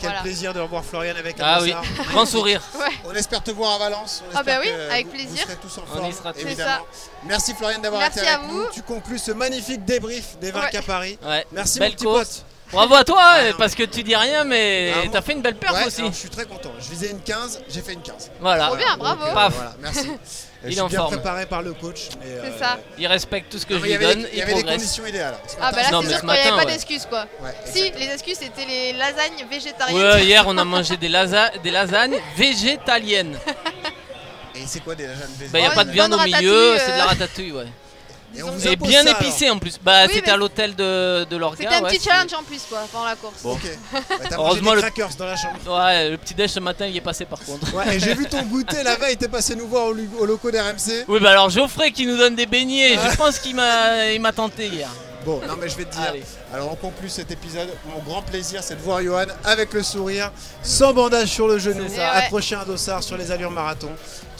[0.00, 0.22] Quel voilà.
[0.22, 1.74] plaisir de revoir Florian avec un Ah oui,
[2.10, 2.62] grand sourire.
[2.78, 2.86] Ouais.
[3.04, 4.22] On espère te voir à Valence.
[4.32, 5.46] On Ah bah oui, avec vous- plaisir.
[5.46, 6.40] Vous tous en On forme, y sera tous.
[6.40, 6.86] évidemment.
[7.24, 8.58] Merci Florian d'avoir Merci été à avec vous.
[8.62, 8.66] nous.
[8.72, 10.60] Tu conclus ce magnifique débrief des Ouais.
[10.72, 11.18] 20 Paris.
[11.22, 11.46] Ouais.
[11.52, 12.18] Merci Belle mon petit course.
[12.38, 12.44] pote.
[12.72, 15.42] Bravo à toi, Ah, non, parce que tu dis rien, mais Ah, t'as fait une
[15.42, 16.00] belle Ouais, aussi.
[16.02, 16.70] alors, je suis très content.
[16.78, 18.30] Je visais une 15, j'ai fait une 15.
[18.40, 18.66] Voilà.
[18.68, 19.24] Trop bien, bravo.
[19.24, 19.54] euh, Paf.
[19.54, 20.06] voilà, merci.
[20.62, 21.14] Il je est suis en bien forme.
[21.14, 22.10] préparé par le coach.
[22.22, 22.78] euh, ça.
[22.98, 24.54] Il respecte tout ce que non, je il lui donne, des- il y il avait
[24.54, 25.34] des conditions idéales.
[25.48, 26.66] Ce Ah bah là, c'est sûr qu'il n'y avait pas ouais.
[26.66, 27.26] d'excuses, quoi.
[27.42, 29.96] Ouais, Si, les excuses, c'était les lasagnes végétariennes.
[30.02, 33.38] Ouais, hier on a mangé des, lasa- des lasagnes végétaliennes.
[34.54, 35.12] Et c'est quoi déjà
[35.50, 37.08] Bah y a Ouais, pas de viande au milieu, c'est de la euh.
[37.08, 37.66] ratatouille, ouais.
[38.36, 39.78] Et, on vous Et impose bien ça, épicé en plus.
[39.82, 41.56] Bah Oui, c'était mais- à l'hôtel de, de l'orga.
[41.60, 43.34] C'était un ouais, petit c'est- challenge en plus, quoi, pendant la course.
[43.44, 43.60] Ok.
[43.92, 45.56] Bah, t'as Heureusement, le- crackers dans la chambre.
[45.66, 47.74] Ouais, le petit déj ce matin il est passé par contre.
[47.74, 50.26] Ouais, et j'ai vu ton goûter la veille, t'es passé nous voir au, lu- au
[50.26, 51.04] locaux d'RMC.
[51.08, 54.32] Oui, bah alors Geoffrey qui nous donne des beignets, je pense qu'il m'a il m'a
[54.32, 54.88] tenté hier.
[55.24, 56.00] Bon, non mais je vais te dire.
[56.08, 56.22] Allez.
[56.54, 57.68] Alors on conclut cet épisode.
[57.94, 60.30] Mon grand plaisir, c'est de voir Johan avec le sourire,
[60.62, 62.10] sans bandage sur le genou, C'est ça.
[62.12, 63.90] accroché à un dossard sur les allures marathon.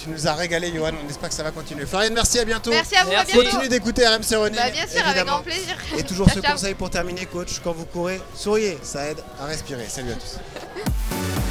[0.03, 0.92] Tu nous as régalé, Johan.
[1.05, 1.84] On espère que ça va continuer.
[1.84, 2.70] Florian, merci, à bientôt.
[2.70, 3.32] Merci à vous, Merci.
[3.32, 3.51] à bientôt.
[3.51, 4.57] Continue d'écouter RMC Running.
[4.57, 5.32] Bah, bien sûr, avec évidemment.
[5.32, 5.76] grand plaisir.
[5.98, 6.53] Et toujours ce Ciao.
[6.53, 7.61] conseil pour terminer, coach.
[7.62, 8.78] Quand vous courez, souriez.
[8.82, 9.86] Ça aide à respirer.
[9.88, 10.38] Salut à tous.